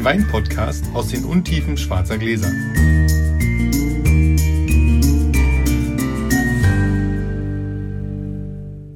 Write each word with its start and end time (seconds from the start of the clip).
den 0.00 0.04
Wein-Podcast 0.06 0.84
aus 0.94 1.08
den 1.08 1.26
Untiefen 1.26 1.76
schwarzer 1.76 2.16
Gläser. 2.16 2.50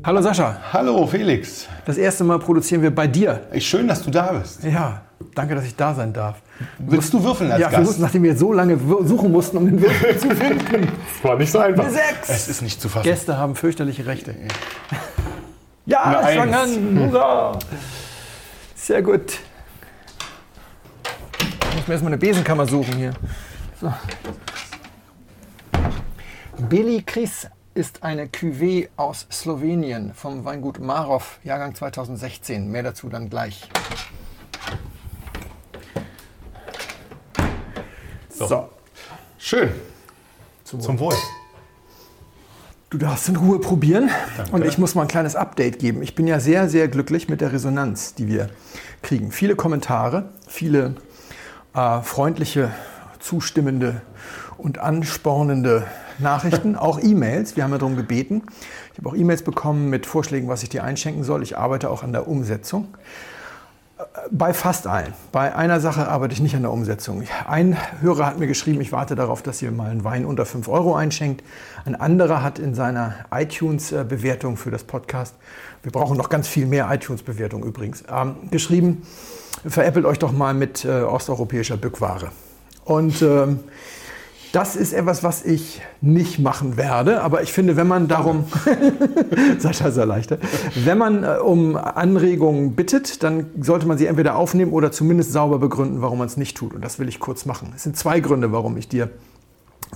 Hallo 0.03 0.23
Sascha, 0.23 0.57
Hallo 0.73 1.07
Felix. 1.07 1.67
das 1.85 1.99
erste 1.99 2.25
Mal 2.25 2.39
produzieren 2.39 2.81
wir 2.81 2.95
bei 2.95 3.07
dir. 3.07 3.43
Ey, 3.51 3.61
Schön, 3.61 3.87
dass 3.87 4.03
du 4.03 4.11
da 4.11 4.33
bist. 4.33 4.65
Ja, 4.65 5.03
danke, 5.35 5.55
dass 5.55 5.67
ich 5.67 5.77
da 5.77 5.95
sein 5.95 6.15
darf. 6.15 6.37
Willst 6.79 7.13
du 7.13 7.23
würfeln 7.23 7.53
als 7.53 7.61
ja, 7.61 7.71
wir 7.71 7.79
Gast? 7.79 7.87
mussten, 7.87 8.03
nachdem 8.03 8.23
wir 8.23 8.37
so 8.37 8.55
lange 8.55 8.79
suchen 8.79 9.31
mussten, 9.31 9.59
um 9.59 9.67
den 9.67 9.83
Würfel 9.83 10.19
zu 10.19 10.31
finden. 10.31 10.89
war 11.23 11.37
nicht 11.37 11.53
so 11.53 11.59
einfach. 11.59 11.85
Eine 11.85 11.93
Sechs. 11.93 12.29
Es 12.31 12.49
ist 12.49 12.63
nicht 12.63 12.81
zu 12.81 12.89
fassen. 12.89 13.05
Gäste 13.05 13.37
haben 13.37 13.57
fürchterliche 13.57 14.07
Rechte. 14.07 14.35
Ja, 15.85 16.31
ich 16.31 16.39
fange 16.39 16.59
an. 16.59 16.99
Hurra. 16.99 17.59
Sehr 18.75 19.03
gut. 19.03 19.39
Ich 21.85 21.89
muss 21.89 22.01
mir 22.01 22.09
erstmal 22.09 22.13
eine 22.15 22.19
Besenkammer 22.19 22.67
suchen 22.67 22.95
hier. 22.95 23.13
So. 23.79 23.93
Beli 26.71 27.03
Kris 27.03 27.47
ist 27.75 28.03
eine 28.03 28.25
Cuvée 28.25 28.89
aus 28.97 29.27
Slowenien 29.31 30.15
vom 30.15 30.47
Weingut 30.47 30.81
Marov, 30.81 31.41
Jahrgang 31.45 31.75
2016. 31.75 32.71
Mehr 32.71 32.85
dazu 32.85 33.11
dann 33.11 33.29
gleich. 33.29 33.69
So. 38.31 38.71
Schön. 39.37 39.69
Zum 40.65 40.99
Wohl. 40.99 41.15
Du 42.89 42.97
darfst 42.97 43.29
in 43.29 43.37
Ruhe 43.37 43.59
probieren 43.59 44.09
und 44.53 44.65
ich 44.65 44.79
muss 44.79 44.95
mal 44.95 45.03
ein 45.03 45.09
kleines 45.09 45.37
Update 45.37 45.81
geben. 45.81 46.03
Ich 46.03 46.15
bin 46.15 46.27
ja 46.27 46.41
sehr, 46.41 46.71
sehr 46.71 46.89
glücklich 46.89 47.29
mit 47.29 47.43
der 47.43 47.53
Resonanz, 47.53 48.15
die 48.15 48.27
wir 48.27 48.49
kriegen. 49.03 49.33
Viele 49.33 49.55
Kommentare, 49.55 50.31
viele 50.49 50.95
äh, 51.75 52.03
freundliche, 52.03 52.71
zustimmende 53.19 54.01
und 54.57 54.79
anspornende 54.79 55.87
Nachrichten, 56.19 56.77
auch 56.77 57.01
E-Mails. 57.01 57.57
Wir 57.57 57.65
haben 57.65 57.73
ja 57.73 57.79
darum 57.79 57.97
gebeten. 57.97 58.43
Ich 58.93 58.99
habe 58.99 59.09
auch 59.11 59.15
E-Mails 59.15 59.43
bekommen 59.43 59.91
mit 59.91 60.07
Vorschlägen, 60.07 60.49
was 60.49 60.63
ich 60.63 60.69
dir 60.69 60.85
einschenken 60.85 61.25
soll. 61.25 61.43
Ich 61.43 61.59
arbeite 61.59 61.91
auch 61.91 62.03
an 62.03 62.13
der 62.13 62.29
Umsetzung. 62.29 62.95
Bei 64.31 64.53
fast 64.53 64.87
allen. 64.87 65.13
Bei 65.31 65.55
einer 65.55 65.81
Sache 65.81 66.09
arbeite 66.09 66.35
ich 66.35 66.41
nicht 66.41 66.57
an 66.57 66.63
der 66.63 66.73
Umsetzung. 66.73 67.23
Ein 67.47 67.77
Hörer 68.01 68.27
hat 68.27 68.39
mir 68.39 68.49
geschrieben, 68.49 68.81
ich 68.81 68.91
warte 68.91 69.15
darauf, 69.15 69.43
dass 69.43 69.63
ihr 69.63 69.71
mal 69.71 69.91
einen 69.91 70.03
Wein 70.03 70.25
unter 70.25 70.47
5 70.47 70.69
Euro 70.69 70.97
einschenkt. 70.97 71.45
Ein 71.85 71.95
anderer 71.95 72.43
hat 72.43 72.59
in 72.59 72.75
seiner 72.75 73.15
iTunes-Bewertung 73.33 74.57
für 74.57 74.73
das 74.73 74.85
Podcast, 74.85 75.37
wir 75.83 75.93
brauchen 75.93 76.17
noch 76.17 76.29
ganz 76.29 76.49
viel 76.49 76.67
mehr 76.67 76.89
iTunes-Bewertung 76.91 77.63
übrigens, 77.63 78.03
ähm, 78.11 78.37
geschrieben, 78.51 79.03
veräppelt 79.67 80.07
euch 80.07 80.19
doch 80.19 80.33
mal 80.33 80.55
mit 80.55 80.85
äh, 80.85 81.03
osteuropäischer 81.03 81.77
Bückware. 81.77 82.31
Und 82.85 83.23
ähm, 83.23 83.61
das 84.55 84.77
ist 84.77 84.93
etwas, 84.93 85.25
was 85.25 85.45
ich 85.45 85.83
nicht 86.01 86.39
machen 86.39 86.77
werde. 86.77 87.23
Aber 87.23 87.43
ich 87.43 87.53
finde, 87.53 87.77
wenn 87.77 87.89
man 87.89 88.07
darum, 88.07 88.45
Sascha 89.59 89.89
ist 89.89 89.97
erleichtert, 89.97 90.41
wenn 90.77 90.97
man 90.97 91.25
äh, 91.25 91.39
um 91.39 91.77
Anregungen 91.77 92.77
bittet, 92.77 93.25
dann 93.25 93.47
sollte 93.61 93.87
man 93.87 93.99
sie 93.99 94.07
entweder 94.07 94.37
aufnehmen 94.37 94.73
oder 94.73 94.93
zumindest 94.93 95.33
sauber 95.33 95.59
begründen, 95.59 96.03
warum 96.03 96.19
man 96.19 96.29
es 96.29 96.37
nicht 96.37 96.57
tut. 96.57 96.73
Und 96.73 96.85
das 96.85 97.01
will 97.01 97.09
ich 97.09 97.19
kurz 97.19 97.47
machen. 97.47 97.73
Es 97.75 97.83
sind 97.83 97.97
zwei 97.97 98.21
Gründe, 98.21 98.53
warum 98.53 98.77
ich 98.77 98.87
dir, 98.87 99.11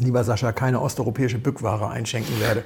lieber 0.00 0.24
Sascha, 0.24 0.50
keine 0.50 0.80
osteuropäische 0.80 1.38
Bückware 1.38 1.88
einschenken 1.90 2.40
werde. 2.40 2.64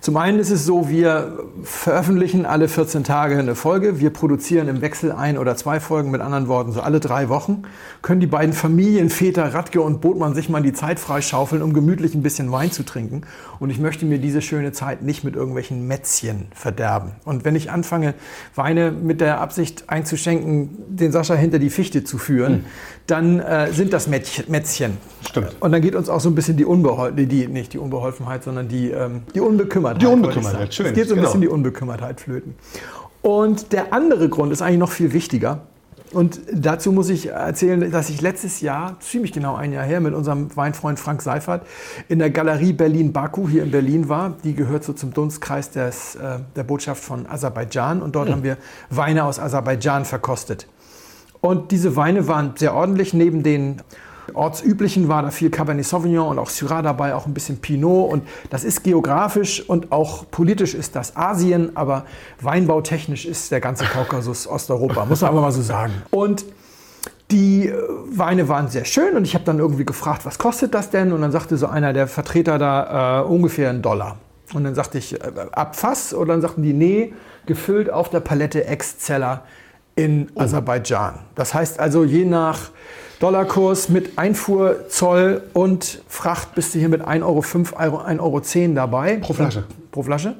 Zum 0.00 0.16
einen 0.16 0.38
ist 0.38 0.50
es 0.50 0.64
so, 0.64 0.88
wir 0.88 1.40
veröffentlichen 1.62 2.46
alle 2.46 2.68
14 2.68 3.04
Tage 3.04 3.38
eine 3.38 3.54
Folge. 3.54 4.00
Wir 4.00 4.08
produzieren 4.08 4.66
im 4.68 4.80
Wechsel 4.80 5.12
ein 5.12 5.36
oder 5.36 5.56
zwei 5.56 5.78
Folgen, 5.78 6.10
mit 6.10 6.22
anderen 6.22 6.48
Worten, 6.48 6.72
so 6.72 6.80
alle 6.80 7.00
drei 7.00 7.28
Wochen. 7.28 7.64
Können 8.00 8.18
die 8.20 8.26
beiden 8.26 8.54
Familienväter 8.54 9.52
Radke 9.52 9.82
und 9.82 10.00
Botmann 10.00 10.34
sich 10.34 10.48
mal 10.48 10.62
die 10.62 10.72
Zeit 10.72 10.98
freischaufeln, 10.98 11.60
um 11.60 11.74
gemütlich 11.74 12.14
ein 12.14 12.22
bisschen 12.22 12.50
Wein 12.50 12.72
zu 12.72 12.82
trinken. 12.82 13.24
Und 13.58 13.68
ich 13.68 13.78
möchte 13.78 14.06
mir 14.06 14.18
diese 14.18 14.40
schöne 14.40 14.72
Zeit 14.72 15.02
nicht 15.02 15.22
mit 15.22 15.36
irgendwelchen 15.36 15.86
Mätzchen 15.86 16.46
verderben. 16.54 17.12
Und 17.26 17.44
wenn 17.44 17.54
ich 17.54 17.70
anfange, 17.70 18.14
Weine 18.54 18.92
mit 18.92 19.20
der 19.20 19.42
Absicht 19.42 19.84
einzuschenken, 19.90 20.78
den 20.88 21.12
Sascha 21.12 21.34
hinter 21.34 21.58
die 21.58 21.68
Fichte 21.68 22.04
zu 22.04 22.16
führen, 22.16 22.64
dann 23.06 23.38
äh, 23.40 23.70
sind 23.72 23.92
das 23.92 24.08
Mätzchen- 24.08 24.50
Mätzchen. 24.50 24.96
Stimmt. 25.28 25.56
Und 25.60 25.72
dann 25.72 25.82
geht 25.82 25.94
uns 25.94 26.08
auch 26.08 26.20
so 26.20 26.30
ein 26.30 26.34
bisschen 26.34 26.56
die 26.56 26.64
Unbeholfenheit, 26.64 27.30
die, 27.30 27.48
nicht 27.48 27.74
die 27.74 27.78
Unbeholfenheit, 27.78 28.44
sondern 28.44 28.68
die, 28.68 28.88
ähm, 28.90 29.24
die 29.34 29.40
Unbekümmertheit. 29.40 29.89
Die 29.98 30.06
Unbekümmertheit, 30.06 30.70
ich 30.70 30.76
sagen. 30.76 30.86
schön, 30.86 30.86
Es 30.86 30.92
geht 30.94 31.08
so 31.08 31.14
ein 31.14 31.16
genau. 31.16 31.28
bisschen 31.28 31.40
die 31.40 31.48
Unbekümmertheit 31.48 32.20
flöten. 32.20 32.54
Und 33.22 33.72
der 33.72 33.92
andere 33.92 34.28
Grund 34.28 34.52
ist 34.52 34.62
eigentlich 34.62 34.78
noch 34.78 34.90
viel 34.90 35.12
wichtiger. 35.12 35.62
Und 36.12 36.40
dazu 36.52 36.90
muss 36.90 37.08
ich 37.08 37.28
erzählen, 37.28 37.88
dass 37.92 38.10
ich 38.10 38.20
letztes 38.20 38.60
Jahr, 38.60 38.98
ziemlich 38.98 39.32
genau 39.32 39.54
ein 39.54 39.72
Jahr 39.72 39.84
her, 39.84 40.00
mit 40.00 40.12
unserem 40.12 40.54
Weinfreund 40.56 40.98
Frank 40.98 41.22
Seifert 41.22 41.64
in 42.08 42.18
der 42.18 42.30
Galerie 42.30 42.72
Berlin-Baku 42.72 43.48
hier 43.48 43.62
in 43.62 43.70
Berlin 43.70 44.08
war. 44.08 44.34
Die 44.42 44.54
gehört 44.54 44.82
so 44.82 44.92
zum 44.92 45.14
Dunstkreis 45.14 45.70
des, 45.70 46.16
äh, 46.16 46.40
der 46.56 46.64
Botschaft 46.64 47.04
von 47.04 47.26
Aserbaidschan. 47.28 48.02
Und 48.02 48.16
dort 48.16 48.28
haben 48.28 48.42
wir 48.42 48.56
Weine 48.88 49.24
aus 49.24 49.38
Aserbaidschan 49.38 50.04
verkostet. 50.04 50.66
Und 51.40 51.70
diese 51.70 51.94
Weine 51.94 52.26
waren 52.26 52.54
sehr 52.56 52.74
ordentlich. 52.74 53.14
Neben 53.14 53.44
den 53.44 53.80
ortsüblichen 54.34 55.08
war 55.08 55.22
da 55.22 55.30
viel 55.30 55.50
Cabernet 55.50 55.84
Sauvignon 55.84 56.28
und 56.28 56.38
auch 56.38 56.50
Syrah 56.50 56.82
dabei, 56.82 57.14
auch 57.14 57.26
ein 57.26 57.34
bisschen 57.34 57.58
Pinot. 57.58 58.10
Und 58.10 58.26
das 58.50 58.64
ist 58.64 58.84
geografisch 58.84 59.68
und 59.68 59.92
auch 59.92 60.24
politisch 60.30 60.74
ist 60.74 60.96
das 60.96 61.16
Asien, 61.16 61.76
aber 61.76 62.04
weinbautechnisch 62.40 63.26
ist 63.26 63.50
der 63.50 63.60
ganze 63.60 63.84
Kaukasus 63.84 64.46
Osteuropa, 64.46 65.04
muss 65.04 65.20
man 65.20 65.30
einfach 65.30 65.42
mal 65.42 65.52
so 65.52 65.62
sagen. 65.62 65.92
Und 66.10 66.44
die 67.30 67.68
äh, 67.68 67.76
Weine 68.06 68.48
waren 68.48 68.68
sehr 68.68 68.84
schön 68.84 69.16
und 69.16 69.24
ich 69.24 69.34
habe 69.34 69.44
dann 69.44 69.58
irgendwie 69.58 69.84
gefragt, 69.84 70.26
was 70.26 70.38
kostet 70.38 70.74
das 70.74 70.90
denn? 70.90 71.12
Und 71.12 71.20
dann 71.22 71.32
sagte 71.32 71.56
so 71.56 71.66
einer 71.66 71.92
der 71.92 72.06
Vertreter 72.06 72.58
da 72.58 73.20
äh, 73.20 73.24
ungefähr 73.24 73.70
einen 73.70 73.82
Dollar. 73.82 74.16
Und 74.52 74.64
dann 74.64 74.74
sagte 74.74 74.98
ich, 74.98 75.20
äh, 75.20 75.30
ab 75.52 75.76
Fass? 75.76 76.12
Und 76.12 76.28
dann 76.28 76.40
sagten 76.40 76.62
die, 76.62 76.72
nee, 76.72 77.14
gefüllt 77.46 77.90
auf 77.90 78.10
der 78.10 78.20
Palette 78.20 78.64
Ex-Zeller 78.64 79.44
in 79.96 80.30
Aserbaidschan. 80.34 81.18
Das 81.34 81.54
heißt 81.54 81.78
also, 81.78 82.04
je 82.04 82.24
nach 82.24 82.70
Dollarkurs 83.20 83.90
mit 83.90 84.18
Einfuhrzoll 84.18 85.42
und 85.52 86.02
Fracht 86.08 86.54
bist 86.54 86.74
du 86.74 86.78
hier 86.78 86.88
mit 86.88 87.02
1,05 87.02 87.74
Euro, 87.76 87.98
1,10 87.98 88.18
Euro 88.18 88.74
dabei. 88.74 89.16
Pro 89.16 89.34
Flasche. 89.34 89.64
Pro 89.92 90.02
Flasche. 90.02 90.36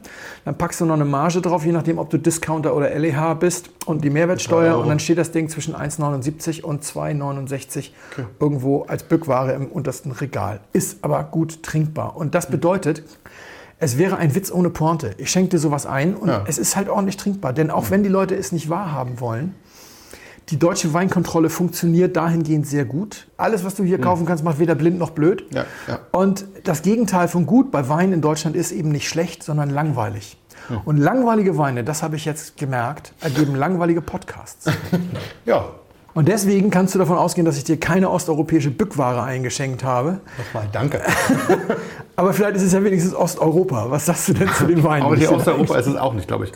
Dann 0.47 0.57
packst 0.57 0.81
du 0.81 0.87
noch 0.87 0.95
eine 0.95 1.05
Marge 1.05 1.43
drauf, 1.43 1.67
je 1.67 1.73
nachdem, 1.73 1.99
ob 1.99 2.09
du 2.09 2.17
Discounter 2.17 2.75
oder 2.75 2.89
LEH 2.99 3.35
bist 3.35 3.69
und 3.85 4.03
die 4.03 4.09
Mehrwertsteuer. 4.09 4.79
Und 4.79 4.89
dann 4.89 4.99
steht 4.99 5.19
das 5.19 5.31
Ding 5.31 5.51
zwischen 5.51 5.75
1,79 5.77 6.63
und 6.63 6.83
2,69 6.83 7.91
irgendwo 8.41 8.85
als 8.85 9.03
Bückware 9.03 9.53
im 9.53 9.67
untersten 9.67 10.13
Regal. 10.13 10.61
Ist 10.73 11.05
aber 11.05 11.23
gut 11.25 11.63
trinkbar. 11.63 12.17
Und 12.17 12.35
das 12.35 12.47
bedeutet, 12.49 13.03
es 13.79 13.99
wäre 13.99 14.17
ein 14.17 14.35
Witz 14.35 14.51
ohne 14.51 14.71
Pointe. 14.71 15.11
Ich 15.19 15.31
schenke 15.31 15.51
dir 15.51 15.59
sowas 15.59 15.85
ein 15.85 16.15
und 16.15 16.29
Ja. 16.29 16.45
es 16.47 16.57
ist 16.57 16.77
halt 16.77 16.89
ordentlich 16.89 17.19
trinkbar. 17.19 17.53
Denn 17.53 17.71
auch 17.71 17.91
wenn 17.91 18.03
die 18.03 18.09
Leute 18.09 18.37
es 18.37 18.53
nicht 18.53 18.71
wahrhaben 18.71 19.21
wollen, 19.21 19.55
die 20.51 20.59
deutsche 20.59 20.93
Weinkontrolle 20.93 21.49
funktioniert 21.49 22.17
dahingehend 22.17 22.67
sehr 22.67 22.85
gut. 22.85 23.29
Alles, 23.37 23.65
was 23.65 23.77
du 23.77 23.85
hier 23.85 24.01
kaufen 24.01 24.27
kannst, 24.27 24.43
macht 24.43 24.59
weder 24.59 24.75
blind 24.75 24.99
noch 24.99 25.11
blöd. 25.11 25.45
Ja, 25.53 25.65
ja. 25.87 26.01
Und 26.13 26.45
das 26.65 26.83
Gegenteil 26.83 27.29
von 27.29 27.47
gut 27.47 27.71
bei 27.71 27.89
Wein 27.89 28.13
in 28.13 28.21
Deutschland 28.21 28.57
ist 28.57 28.73
eben 28.73 28.91
nicht 28.91 29.09
schlecht, 29.09 29.43
sondern 29.43 29.71
langweilig. 29.71 30.37
Und 30.85 30.99
langweilige 30.99 31.59
Weine, 31.59 31.85
das 31.85 32.03
habe 32.03 32.17
ich 32.17 32.25
jetzt 32.25 32.57
gemerkt, 32.57 33.13
ergeben 33.21 33.55
langweilige 33.55 34.01
Podcasts. 34.03 34.67
Ja. 35.47 35.65
Und 36.13 36.27
deswegen 36.27 36.71
kannst 36.71 36.95
du 36.95 36.99
davon 36.99 37.17
ausgehen, 37.17 37.45
dass 37.45 37.57
ich 37.57 37.63
dir 37.63 37.79
keine 37.79 38.11
osteuropäische 38.11 38.71
Bückware 38.71 39.23
eingeschenkt 39.23 39.85
habe. 39.85 40.21
Nochmal, 40.39 40.69
danke. 40.73 41.01
Aber 42.17 42.33
vielleicht 42.33 42.57
ist 42.57 42.63
es 42.63 42.73
ja 42.73 42.83
wenigstens 42.83 43.15
Osteuropa. 43.15 43.91
Was 43.91 44.07
sagst 44.07 44.29
du 44.29 44.33
denn 44.35 44.49
zu 44.49 44.67
den 44.67 44.83
Weinen? 44.83 45.05
Aber 45.05 45.17
hier 45.17 45.33
Osteuropa 45.33 45.79
ist 45.79 45.87
es 45.87 45.97
auch 45.97 46.13
nicht, 46.13 46.27
glaube 46.27 46.47
ich. 46.47 46.53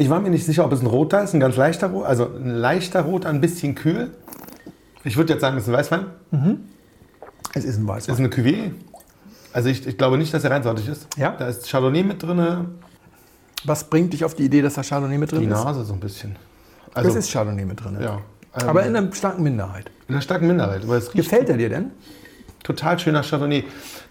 Ich 0.00 0.08
war 0.08 0.18
mir 0.18 0.30
nicht 0.30 0.46
sicher, 0.46 0.64
ob 0.64 0.72
es 0.72 0.80
ein 0.80 0.86
roter 0.86 1.22
ist, 1.22 1.34
ein 1.34 1.40
ganz 1.40 1.56
leichter 1.56 1.88
Rot, 1.88 2.06
also 2.06 2.24
ein 2.24 2.54
leichter 2.54 3.02
Rot, 3.02 3.26
ein 3.26 3.42
bisschen 3.42 3.74
kühl. 3.74 4.10
Ich 5.04 5.18
würde 5.18 5.34
jetzt 5.34 5.42
sagen, 5.42 5.58
es 5.58 5.64
ist 5.64 5.68
ein 5.68 5.74
Weißwein. 5.74 6.06
Es 7.52 7.64
ist 7.66 7.76
ein 7.78 7.86
Es 7.88 8.06
ist 8.06 8.08
Weißwein. 8.08 8.16
eine 8.16 8.28
Cuvée. 8.28 8.70
Also 9.52 9.68
ich, 9.68 9.86
ich 9.86 9.98
glaube 9.98 10.16
nicht, 10.16 10.32
dass 10.32 10.42
er 10.42 10.52
reinsortig 10.52 10.88
ist. 10.88 11.06
Ja? 11.18 11.32
Da 11.38 11.48
ist 11.48 11.68
Chardonnay 11.70 12.02
mit 12.02 12.22
drin, 12.22 12.68
Was 13.66 13.84
bringt 13.90 14.14
dich 14.14 14.24
auf 14.24 14.34
die 14.34 14.44
Idee, 14.44 14.62
dass 14.62 14.72
da 14.74 14.82
Chardonnay 14.82 15.18
mit 15.18 15.32
drin 15.32 15.40
die 15.40 15.46
ist? 15.46 15.50
Nase 15.52 15.84
so 15.84 15.92
ein 15.92 16.00
bisschen. 16.00 16.36
Es 16.92 16.96
Also, 17.04 17.18
ist 17.18 17.30
Chardonnay 17.30 17.66
mit 17.66 17.84
drin. 17.84 17.98
ja. 18.00 18.20
Ähm, 18.58 18.68
Aber 18.70 18.84
in 18.86 18.96
einer 18.96 19.12
starken 19.12 19.42
Minderheit. 19.42 19.90
in 20.08 20.14
einer 20.14 20.22
starken 20.22 20.46
Minderheit. 20.46 20.82
Aber 20.82 20.96
es 20.96 21.12
riecht 21.14 21.24
Gefällt 21.28 21.50
er 21.50 21.56
dir 21.58 21.68
denn? 21.68 21.90
Total 22.62 22.98
schöner 22.98 23.22
Chardonnay. 23.22 23.64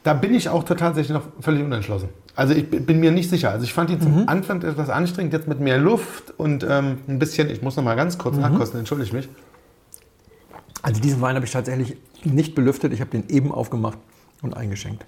Da 0.03 0.13
bin 0.13 0.33
ich 0.33 0.49
auch 0.49 0.63
tatsächlich 0.63 1.09
noch 1.09 1.23
völlig 1.39 1.63
unentschlossen. 1.63 2.09
Also 2.35 2.53
ich 2.53 2.69
bin 2.69 2.99
mir 2.99 3.11
nicht 3.11 3.29
sicher. 3.29 3.51
Also 3.51 3.63
ich 3.65 3.73
fand 3.73 3.89
ihn 3.89 4.01
zum 4.01 4.27
Anfang 4.29 4.61
etwas 4.61 4.89
anstrengend, 4.89 5.33
jetzt 5.33 5.47
mit 5.47 5.59
mehr 5.59 5.77
Luft 5.77 6.33
und 6.37 6.63
ähm, 6.63 6.99
ein 7.07 7.19
bisschen, 7.19 7.49
ich 7.49 7.61
muss 7.61 7.75
noch 7.75 7.83
mal 7.83 7.95
ganz 7.95 8.17
kurz 8.17 8.37
nachkosten, 8.37 8.79
entschuldige 8.79 9.15
mich. 9.15 9.29
Also 10.81 11.01
diesen 11.01 11.19
Wein 11.21 11.35
habe 11.35 11.45
ich 11.45 11.51
tatsächlich 11.51 11.97
nicht 12.23 12.55
belüftet. 12.55 12.93
Ich 12.93 13.01
habe 13.01 13.11
den 13.11 13.27
eben 13.29 13.51
aufgemacht 13.51 13.97
und 14.41 14.55
eingeschenkt. 14.55 15.05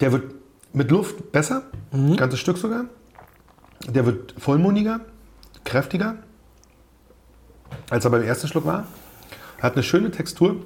Der 0.00 0.12
wird 0.12 0.34
mit 0.72 0.90
Luft 0.90 1.32
besser, 1.32 1.64
ein 1.92 2.16
ganzes 2.16 2.40
Stück 2.40 2.56
sogar. 2.56 2.86
Der 3.86 4.06
wird 4.06 4.34
vollmundiger, 4.38 5.00
kräftiger. 5.64 6.16
als 7.90 8.04
er 8.04 8.10
beim 8.10 8.22
ersten 8.22 8.48
Schluck 8.48 8.64
war. 8.64 8.86
Hat 9.60 9.74
eine 9.74 9.82
schöne 9.82 10.10
Textur, 10.10 10.56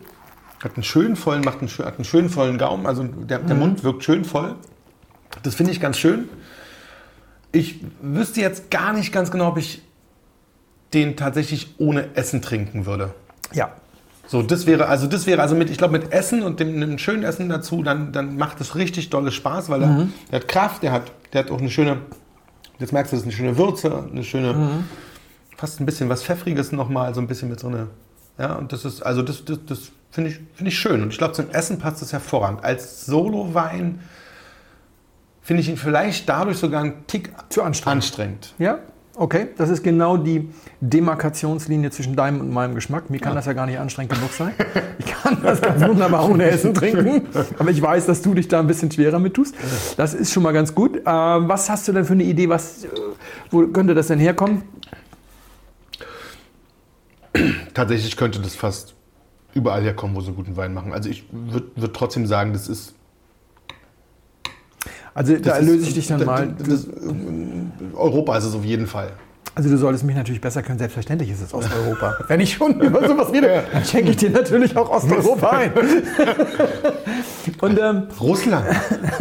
hat 0.62 0.76
einen 0.76 0.84
schönen 0.84 1.16
vollen, 1.16 1.42
macht 1.42 1.60
einen, 1.60 1.68
hat 1.68 1.96
einen 1.96 2.04
schönen 2.04 2.28
vollen 2.28 2.58
Gaumen, 2.58 2.86
also 2.86 3.04
der, 3.04 3.38
der 3.38 3.56
Mund 3.56 3.84
wirkt 3.84 4.04
schön 4.04 4.24
voll. 4.24 4.54
Das 5.42 5.54
finde 5.54 5.72
ich 5.72 5.80
ganz 5.80 5.98
schön. 5.98 6.28
Ich 7.52 7.80
wüsste 8.00 8.40
jetzt 8.40 8.70
gar 8.70 8.92
nicht 8.92 9.12
ganz 9.12 9.30
genau, 9.30 9.48
ob 9.48 9.58
ich 9.58 9.82
den 10.94 11.16
tatsächlich 11.16 11.74
ohne 11.78 12.14
Essen 12.14 12.42
trinken 12.42 12.86
würde. 12.86 13.14
Ja. 13.52 13.72
So, 14.28 14.42
das 14.42 14.66
wäre 14.66 14.86
also 14.88 15.06
das 15.06 15.26
wäre 15.26 15.40
also 15.40 15.54
mit, 15.54 15.70
ich 15.70 15.78
glaube, 15.78 15.98
mit 15.98 16.12
Essen 16.12 16.42
und 16.42 16.58
dem 16.58 16.74
einem 16.74 16.98
schönen 16.98 17.22
Essen 17.22 17.48
dazu, 17.48 17.82
dann, 17.82 18.12
dann 18.12 18.36
macht 18.36 18.60
es 18.60 18.74
richtig 18.74 19.10
dolle 19.10 19.30
Spaß, 19.30 19.68
weil 19.68 19.82
er, 19.82 20.08
der 20.32 20.40
hat 20.40 20.48
Kraft, 20.48 20.82
der 20.82 20.92
hat, 20.92 21.12
der 21.32 21.44
hat 21.44 21.50
auch 21.50 21.60
eine 21.60 21.70
schöne, 21.70 21.98
jetzt 22.78 22.92
merkst 22.92 23.12
du, 23.12 23.16
das 23.16 23.22
ist 23.22 23.26
eine 23.28 23.36
schöne 23.36 23.56
Würze, 23.56 24.08
eine 24.10 24.24
schöne, 24.24 24.84
fast 25.56 25.80
ein 25.80 25.86
bisschen 25.86 26.08
was 26.08 26.24
Pfeffriges 26.24 26.72
nochmal, 26.72 27.14
so 27.14 27.20
ein 27.20 27.28
bisschen 27.28 27.48
mit 27.48 27.60
so 27.60 27.68
einer, 27.68 27.86
ja, 28.36 28.54
und 28.54 28.72
das 28.72 28.84
ist, 28.84 29.02
also 29.02 29.22
das, 29.22 29.44
das, 29.44 29.60
das 29.64 29.92
finde 30.16 30.30
ich, 30.30 30.40
finde 30.54 30.70
ich 30.70 30.78
schön. 30.78 31.02
Und 31.02 31.10
ich 31.10 31.18
glaube, 31.18 31.34
zum 31.34 31.50
Essen 31.50 31.78
passt 31.78 32.00
das 32.00 32.12
hervorragend. 32.12 32.64
Als 32.64 33.04
Solo-Wein 33.04 34.00
finde 35.42 35.60
ich 35.60 35.68
ihn 35.68 35.76
vielleicht 35.76 36.26
dadurch 36.26 36.56
sogar 36.56 36.82
einen 36.82 37.06
Tick 37.06 37.32
Zu 37.50 37.62
anstrengend. 37.62 37.96
anstrengend. 37.96 38.54
Ja, 38.58 38.78
okay. 39.14 39.48
Das 39.58 39.68
ist 39.68 39.84
genau 39.84 40.16
die 40.16 40.48
Demarkationslinie 40.80 41.90
zwischen 41.90 42.16
deinem 42.16 42.40
und 42.40 42.50
meinem 42.50 42.74
Geschmack. 42.74 43.10
Mir 43.10 43.20
kann 43.20 43.34
das 43.34 43.44
ja 43.44 43.52
gar 43.52 43.66
nicht 43.66 43.78
anstrengend 43.78 44.14
genug 44.14 44.32
sein. 44.32 44.52
Ich 44.98 45.22
kann 45.22 45.42
das 45.42 45.60
ganz 45.60 45.82
wunderbar 45.86 46.28
ohne 46.30 46.44
Essen 46.44 46.72
trinken. 46.72 47.26
Aber 47.58 47.70
ich 47.70 47.82
weiß, 47.82 48.06
dass 48.06 48.22
du 48.22 48.32
dich 48.32 48.48
da 48.48 48.60
ein 48.60 48.66
bisschen 48.66 48.90
schwerer 48.90 49.18
mit 49.18 49.34
tust. 49.34 49.54
Das 49.98 50.14
ist 50.14 50.32
schon 50.32 50.42
mal 50.42 50.52
ganz 50.52 50.74
gut. 50.74 50.96
Ähm, 51.04 51.48
was 51.48 51.68
hast 51.68 51.86
du 51.88 51.92
denn 51.92 52.04
für 52.06 52.14
eine 52.14 52.22
Idee? 52.22 52.48
Was, 52.48 52.84
äh, 52.84 52.88
wo 53.50 53.66
könnte 53.66 53.94
das 53.94 54.06
denn 54.06 54.18
herkommen? 54.18 54.62
Tatsächlich 57.74 58.16
könnte 58.16 58.40
das 58.40 58.54
fast 58.54 58.94
überall 59.56 59.82
herkommen, 59.82 60.14
wo 60.14 60.20
sie 60.20 60.32
guten 60.32 60.56
Wein 60.56 60.72
machen. 60.74 60.92
Also 60.92 61.08
ich 61.08 61.24
würde 61.32 61.66
würd 61.74 61.96
trotzdem 61.96 62.26
sagen, 62.26 62.52
das 62.52 62.68
ist. 62.68 62.94
Also 65.14 65.32
da 65.34 65.38
das 65.40 65.58
erlöse 65.58 65.76
ist- 65.78 65.88
ich 65.88 65.94
dich 65.94 66.06
dann 66.08 66.18
das- 66.18 66.26
mal. 66.26 66.54
Das, 66.58 66.86
Europa 67.94 68.36
ist 68.36 68.44
es 68.44 68.54
auf 68.54 68.64
jeden 68.64 68.86
Fall. 68.86 69.12
Also 69.56 69.70
du 69.70 69.78
solltest 69.78 70.04
mich 70.04 70.14
natürlich 70.14 70.42
besser 70.42 70.62
können. 70.62 70.78
Selbstverständlich 70.78 71.30
ist 71.30 71.40
es 71.40 71.54
Osteuropa. 71.54 72.18
Wenn 72.28 72.40
ich 72.40 72.52
schon 72.52 72.78
über 72.78 73.08
sowas 73.08 73.32
rede, 73.32 73.64
dann 73.72 73.84
schenke 73.86 74.10
ich 74.10 74.18
dir 74.18 74.28
natürlich 74.28 74.76
auch 74.76 74.90
Osteuropa 74.90 75.48
ein. 75.48 75.72
Und 77.62 77.78
ähm, 77.78 78.02
Russland. 78.20 78.66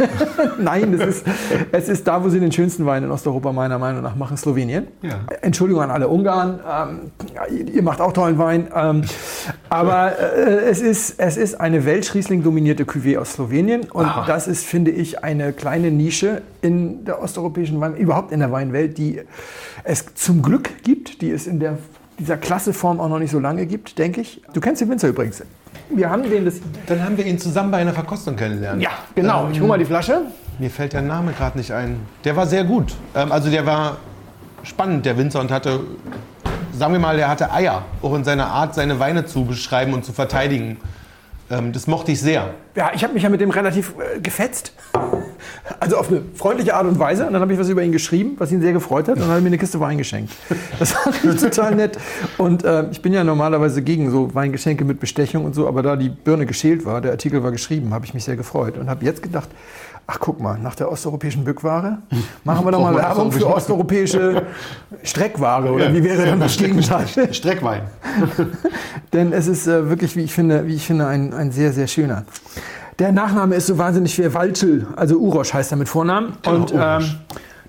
nein, 0.58 0.94
das 0.94 1.08
ist, 1.08 1.26
es 1.72 1.88
ist 1.88 2.06
da, 2.06 2.22
wo 2.22 2.28
sie 2.28 2.38
den 2.38 2.52
schönsten 2.52 2.84
Wein 2.84 3.02
in 3.02 3.10
Osteuropa 3.10 3.50
meiner 3.52 3.78
Meinung 3.78 4.02
nach 4.02 4.14
machen, 4.14 4.36
Slowenien. 4.36 4.88
Ja. 5.00 5.20
Entschuldigung 5.40 5.82
an 5.82 5.90
alle 5.90 6.08
Ungarn, 6.08 6.60
ähm, 6.70 7.66
ihr, 7.72 7.82
macht 7.82 8.02
auch 8.02 8.12
tollen 8.12 8.36
Wein. 8.36 8.68
Ähm, 8.74 9.04
aber 9.70 10.18
äh, 10.18 10.68
es, 10.68 10.82
ist, 10.82 11.18
es 11.18 11.38
ist 11.38 11.54
eine 11.54 11.86
Weltschriesling 11.86 12.42
dominierte 12.42 12.84
Cuvée 12.84 13.16
aus 13.16 13.32
Slowenien. 13.32 13.84
Und 13.90 14.04
Aha. 14.04 14.26
das 14.26 14.48
ist, 14.48 14.66
finde 14.66 14.90
ich, 14.90 15.24
eine 15.24 15.54
kleine 15.54 15.90
Nische 15.90 16.42
in 16.60 17.06
der 17.06 17.22
osteuropäischen 17.22 17.80
Wein, 17.80 17.96
überhaupt 17.96 18.32
in 18.32 18.40
der 18.40 18.52
Weinwelt, 18.52 18.98
die 18.98 19.22
es 19.86 20.14
zum 20.14 20.42
Glück 20.42 20.82
gibt, 20.82 21.22
die 21.22 21.30
es 21.30 21.46
in 21.46 21.60
der, 21.60 21.78
dieser 22.18 22.36
Klasseform 22.36 23.00
auch 23.00 23.08
noch 23.08 23.18
nicht 23.18 23.30
so 23.30 23.38
lange 23.38 23.66
gibt, 23.66 23.98
denke 23.98 24.20
ich. 24.20 24.42
Du 24.52 24.60
kennst 24.60 24.80
den 24.80 24.90
Winzer 24.90 25.08
übrigens. 25.08 25.42
Wir 25.90 26.10
haben 26.10 26.22
den 26.24 26.44
das. 26.44 26.56
Dann 26.86 27.02
haben 27.04 27.16
wir 27.16 27.24
ihn 27.24 27.38
zusammen 27.38 27.70
bei 27.70 27.78
einer 27.78 27.92
Verkostung 27.92 28.34
kennengelernt. 28.34 28.82
Ja, 28.82 28.90
genau. 29.14 29.48
Ich 29.50 29.60
hole 29.60 29.68
mal 29.68 29.78
die 29.78 29.84
Flasche. 29.84 30.22
Mir 30.58 30.70
fällt 30.70 30.92
der 30.92 31.02
Name 31.02 31.32
gerade 31.32 31.56
nicht 31.56 31.70
ein. 31.70 32.00
Der 32.24 32.34
war 32.34 32.46
sehr 32.46 32.64
gut. 32.64 32.94
Ähm, 33.14 33.30
also 33.30 33.50
der 33.50 33.64
war 33.66 33.98
spannend, 34.64 35.06
der 35.06 35.16
Winzer, 35.16 35.40
und 35.40 35.52
hatte, 35.52 35.80
sagen 36.72 36.92
wir 36.92 36.98
mal, 36.98 37.16
der 37.16 37.28
hatte 37.28 37.52
Eier, 37.52 37.84
auch 38.02 38.14
in 38.14 38.24
seiner 38.24 38.48
Art, 38.48 38.74
seine 38.74 38.98
Weine 38.98 39.26
zu 39.26 39.44
beschreiben 39.44 39.92
und 39.94 40.04
zu 40.04 40.12
verteidigen. 40.12 40.78
Ähm, 41.50 41.72
das 41.72 41.86
mochte 41.86 42.10
ich 42.10 42.20
sehr. 42.20 42.54
Ja, 42.74 42.90
ich 42.92 43.04
habe 43.04 43.14
mich 43.14 43.22
ja 43.22 43.28
mit 43.28 43.40
dem 43.40 43.50
relativ 43.50 43.94
äh, 43.98 44.20
gefetzt. 44.20 44.72
Also 45.80 45.96
auf 45.96 46.08
eine 46.08 46.22
freundliche 46.34 46.74
Art 46.74 46.86
und 46.86 46.98
Weise. 46.98 47.26
Und 47.26 47.32
dann 47.32 47.42
habe 47.42 47.52
ich 47.52 47.58
was 47.58 47.68
über 47.68 47.82
ihn 47.82 47.92
geschrieben, 47.92 48.36
was 48.38 48.50
ihn 48.52 48.60
sehr 48.60 48.72
gefreut 48.72 49.08
hat. 49.08 49.16
Und 49.16 49.22
dann 49.22 49.28
hat 49.28 49.36
er 49.36 49.40
mir 49.40 49.48
eine 49.48 49.58
Kiste 49.58 49.80
Wein 49.80 49.98
geschenkt. 49.98 50.32
Das 50.78 50.92
fand 50.92 51.24
ich 51.24 51.40
total 51.40 51.74
nett. 51.74 51.98
Und 52.38 52.64
äh, 52.64 52.88
ich 52.90 53.02
bin 53.02 53.12
ja 53.12 53.24
normalerweise 53.24 53.82
gegen 53.82 54.10
so 54.10 54.34
Weingeschenke 54.34 54.84
mit 54.84 55.00
Bestechung 55.00 55.44
und 55.44 55.54
so. 55.54 55.68
Aber 55.68 55.82
da 55.82 55.96
die 55.96 56.08
Birne 56.08 56.46
geschält 56.46 56.84
war, 56.84 57.00
der 57.00 57.12
Artikel 57.12 57.42
war 57.42 57.52
geschrieben, 57.52 57.92
habe 57.92 58.04
ich 58.06 58.14
mich 58.14 58.24
sehr 58.24 58.36
gefreut. 58.36 58.78
Und 58.78 58.88
habe 58.88 59.04
jetzt 59.04 59.22
gedacht, 59.22 59.48
ach 60.06 60.18
guck 60.20 60.40
mal, 60.40 60.58
nach 60.58 60.74
der 60.74 60.90
osteuropäischen 60.90 61.44
Bückware 61.44 61.98
machen 62.44 62.64
wir 62.64 62.72
doch 62.72 62.80
mal 62.80 62.94
Werbung 62.94 63.32
für 63.32 63.46
osteuropäische 63.46 64.42
Streckware. 65.02 65.70
Oder 65.70 65.92
wie 65.92 66.02
wäre 66.04 66.26
dann 66.26 66.40
das 66.40 66.56
Gegenteil? 66.56 67.06
Streckwein. 67.32 67.82
Denn 69.12 69.32
es 69.32 69.46
ist 69.46 69.66
äh, 69.66 69.88
wirklich, 69.88 70.16
wie 70.16 70.22
ich 70.22 70.32
finde, 70.32 70.66
wie 70.66 70.74
ich 70.74 70.86
finde 70.86 71.06
ein, 71.06 71.34
ein 71.34 71.50
sehr, 71.50 71.72
sehr 71.72 71.86
schöner. 71.86 72.24
Der 72.98 73.12
Nachname 73.12 73.54
ist 73.56 73.66
so 73.66 73.76
wahnsinnig 73.76 74.14
schwer. 74.14 74.32
Walchel, 74.32 74.86
also 74.96 75.16
Urosch 75.16 75.52
heißt 75.52 75.70
er 75.70 75.76
mit 75.76 75.88
Vornamen. 75.88 76.32
Genau, 76.42 76.56
und 76.56 76.72
ähm, 76.74 77.04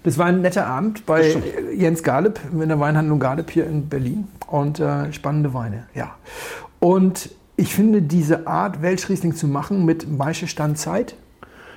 das 0.03 0.17
war 0.17 0.27
ein 0.27 0.41
netter 0.41 0.65
Abend 0.67 1.05
bei 1.05 1.35
Jens 1.75 2.01
Galeb 2.01 2.39
in 2.53 2.67
der 2.67 2.79
Weinhandlung 2.79 3.19
Galeb 3.19 3.51
hier 3.51 3.65
in 3.65 3.89
Berlin. 3.89 4.29
Und 4.47 4.79
äh, 4.79 5.11
spannende 5.11 5.53
Weine, 5.53 5.87
ja. 5.93 6.15
Und 6.79 7.29
ich 7.57 7.75
finde 7.75 8.01
diese 8.01 8.47
Art, 8.47 8.81
Welschriesling 8.81 9.35
zu 9.35 9.47
machen 9.47 9.83
mit 9.83 10.09
Maische 10.09 10.47
Standzeit, 10.47 11.15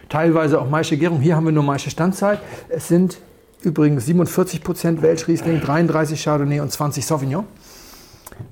teilweise 0.08 0.60
auch 0.60 0.68
Maische 0.68 0.96
Gärung. 0.96 1.20
Hier 1.20 1.34
haben 1.34 1.46
wir 1.46 1.52
nur 1.52 1.64
Maische 1.64 1.90
Standzeit. 1.90 2.38
Es 2.68 2.86
sind 2.86 3.18
übrigens 3.62 4.06
47 4.06 4.62
Prozent 4.62 5.02
Welschriesling, 5.02 5.60
33 5.60 6.22
Chardonnay 6.22 6.60
und 6.60 6.70
20 6.70 7.04
Sauvignon. 7.04 7.44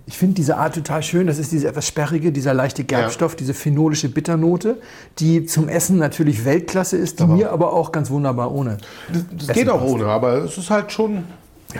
Ich 0.06 0.16
finde 0.18 0.34
diese 0.34 0.56
Art 0.56 0.74
total 0.74 1.02
schön. 1.02 1.26
Das 1.26 1.38
ist 1.38 1.52
diese 1.52 1.68
etwas 1.68 1.86
sperrige, 1.86 2.32
dieser 2.32 2.54
leichte 2.54 2.84
Gerbstoff, 2.84 3.36
diese 3.36 3.54
phenolische 3.54 4.08
Bitternote, 4.08 4.78
die 5.18 5.44
zum 5.46 5.68
Essen 5.68 5.98
natürlich 5.98 6.44
Weltklasse 6.44 6.96
ist, 6.96 7.20
die 7.20 7.26
mir 7.26 7.52
aber 7.52 7.72
auch 7.72 7.92
ganz 7.92 8.10
wunderbar 8.10 8.52
ohne. 8.52 8.78
Das, 9.12 9.46
das 9.46 9.56
geht 9.56 9.68
auch 9.68 9.82
ohne, 9.82 10.06
aber 10.06 10.44
es 10.44 10.56
ist 10.58 10.70
halt 10.70 10.92
schon. 10.92 11.24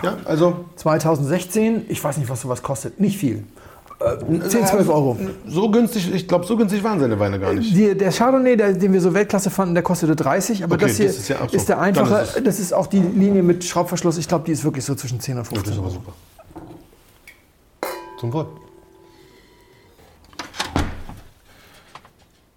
Ja, 0.03 0.19
also 0.27 0.65
2016, 0.77 1.87
ich 1.89 2.03
weiß 2.03 2.19
nicht, 2.19 2.29
was 2.29 2.43
sowas 2.43 2.63
kostet, 2.63 3.01
nicht 3.01 3.17
viel. 3.19 3.45
Äh, 4.01 4.49
10, 4.49 4.67
12 4.67 4.89
Euro. 4.91 5.17
so 5.49 5.71
günstig, 5.71 6.15
ich 6.15 6.29
glaube, 6.29 6.45
so 6.47 6.57
günstig 6.57 6.85
waren 6.85 7.01
seine 7.01 7.19
Weine 7.19 7.41
gar 7.41 7.53
nicht. 7.55 7.75
Die, 7.75 7.97
der 7.97 8.13
Chardonnay, 8.13 8.57
der, 8.57 8.75
den 8.75 8.93
wir 8.93 9.01
so 9.01 9.13
Weltklasse 9.13 9.51
fanden, 9.51 9.75
der 9.75 9.83
kostete 9.83 10.15
30, 10.15 10.63
aber 10.63 10.75
Okay, 10.77 10.87
das 10.87 10.97
hier 10.99 11.07
das 11.07 11.17
ist 11.19 11.29
ja 11.29 11.37
so. 11.49 11.57
ist 11.57 11.69
der 11.69 11.81
einfache. 11.81 12.23
Ist 12.23 12.47
das 12.47 12.61
ist 12.61 12.73
auch 12.75 12.87
die 12.87 13.01
Linie 13.01 13.43
mit 13.43 13.65
Schraubverschluss. 13.65 14.19
Ich 14.19 14.29
glaube, 14.29 14.45
die 14.45 14.53
ist 14.53 14.63
wirklich 14.63 14.85
so 14.85 14.95
zwischen 14.95 15.19
10 15.21 15.39
und 15.39 15.41
Das 15.41 15.49
15 15.49 15.73
ist 15.73 15.79
aber 15.79 15.87
Euro. 15.89 15.95
super. 15.97 16.13
Zum 18.19 18.33
Wohl. 18.33 18.47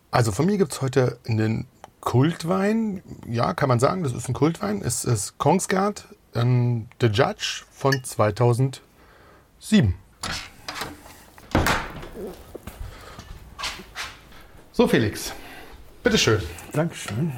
Also 0.09 0.31
von 0.31 0.45
mir 0.45 0.57
gibt 0.57 0.73
es 0.73 0.81
heute 0.81 1.19
einen 1.27 1.67
Kultwein. 2.01 3.01
Ja, 3.27 3.53
kann 3.53 3.69
man 3.69 3.79
sagen, 3.79 4.03
das 4.03 4.13
ist 4.13 4.27
ein 4.27 4.33
Kultwein. 4.33 4.81
Es 4.81 5.05
ist 5.05 5.37
Kongsgard, 5.37 6.07
ähm, 6.35 6.87
The 6.99 7.07
Judge 7.07 7.63
von 7.71 8.03
2007. 8.03 8.81
So, 14.73 14.87
Felix. 14.87 15.33
Bitteschön. 16.03 16.41
Dankeschön. 16.73 17.31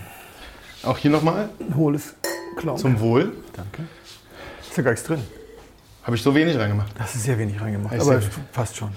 Auch 0.83 0.97
hier 0.97 1.11
nochmal 1.11 1.49
Ein 1.59 1.75
hohles 1.75 2.15
Klauen. 2.57 2.77
zum 2.77 2.99
Wohl. 2.99 3.35
Danke. 3.53 3.83
Ist 4.61 4.77
ja 4.77 4.83
gar 4.83 4.91
nichts 4.91 5.05
drin. 5.05 5.21
Habe 6.03 6.15
ich 6.15 6.21
so 6.21 6.35
wenig 6.35 6.57
reingemacht. 6.57 6.91
Das 6.97 7.15
ist 7.15 7.23
sehr 7.23 7.37
wenig 7.39 7.59
reingemacht. 7.61 7.95
Ich 7.95 8.01
Aber 8.01 8.19
passt 8.51 8.75
schon. 8.75 8.89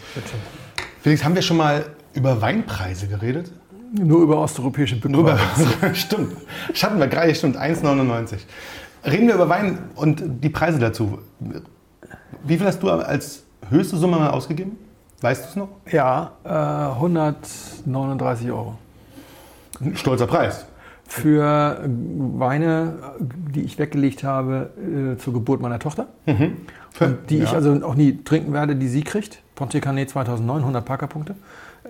Felix, 1.02 1.24
haben 1.24 1.34
wir 1.34 1.42
schon 1.42 1.56
mal 1.56 1.86
über 2.14 2.40
Weinpreise 2.40 3.06
geredet? 3.06 3.50
Nur 3.92 4.22
über 4.22 4.38
osteuropäische 4.38 4.96
über 4.96 5.38
Stimmt. 5.94 6.36
Das 6.68 6.82
hatten 6.82 6.98
wir 6.98 7.06
gerade, 7.06 7.34
stimmt. 7.34 7.56
1,99. 7.56 8.38
Reden 9.04 9.28
wir 9.28 9.34
über 9.34 9.48
Wein 9.48 9.78
und 9.94 10.42
die 10.42 10.48
Preise 10.48 10.80
dazu. 10.80 11.20
Wie 12.42 12.58
viel 12.58 12.66
hast 12.66 12.82
du 12.82 12.90
als 12.90 13.44
höchste 13.70 13.96
Summe 13.96 14.18
mal 14.18 14.30
ausgegeben? 14.30 14.76
Weißt 15.20 15.44
du 15.44 15.48
es 15.48 15.56
noch? 15.56 15.68
Ja, 15.90 16.32
äh, 16.44 16.48
139 16.48 18.50
Euro. 18.50 18.76
Ein 19.80 19.96
stolzer 19.96 20.26
Preis. 20.26 20.66
Für 21.08 21.80
Weine, 22.36 22.94
die 23.54 23.62
ich 23.62 23.78
weggelegt 23.78 24.24
habe 24.24 24.70
äh, 25.14 25.16
zur 25.18 25.32
Geburt 25.34 25.60
meiner 25.60 25.78
Tochter. 25.78 26.08
Und 26.26 27.30
die 27.30 27.38
ich 27.38 27.50
Ja. 27.50 27.56
also 27.56 27.72
auch 27.84 27.94
nie 27.94 28.22
trinken 28.24 28.52
werde, 28.52 28.74
die 28.76 28.88
sie 28.88 29.02
kriegt. 29.02 29.42
Ponte 29.54 29.80
Canet 29.80 30.10
2009, 30.10 30.58
100 30.58 30.84
Parkerpunkte. 30.84 31.34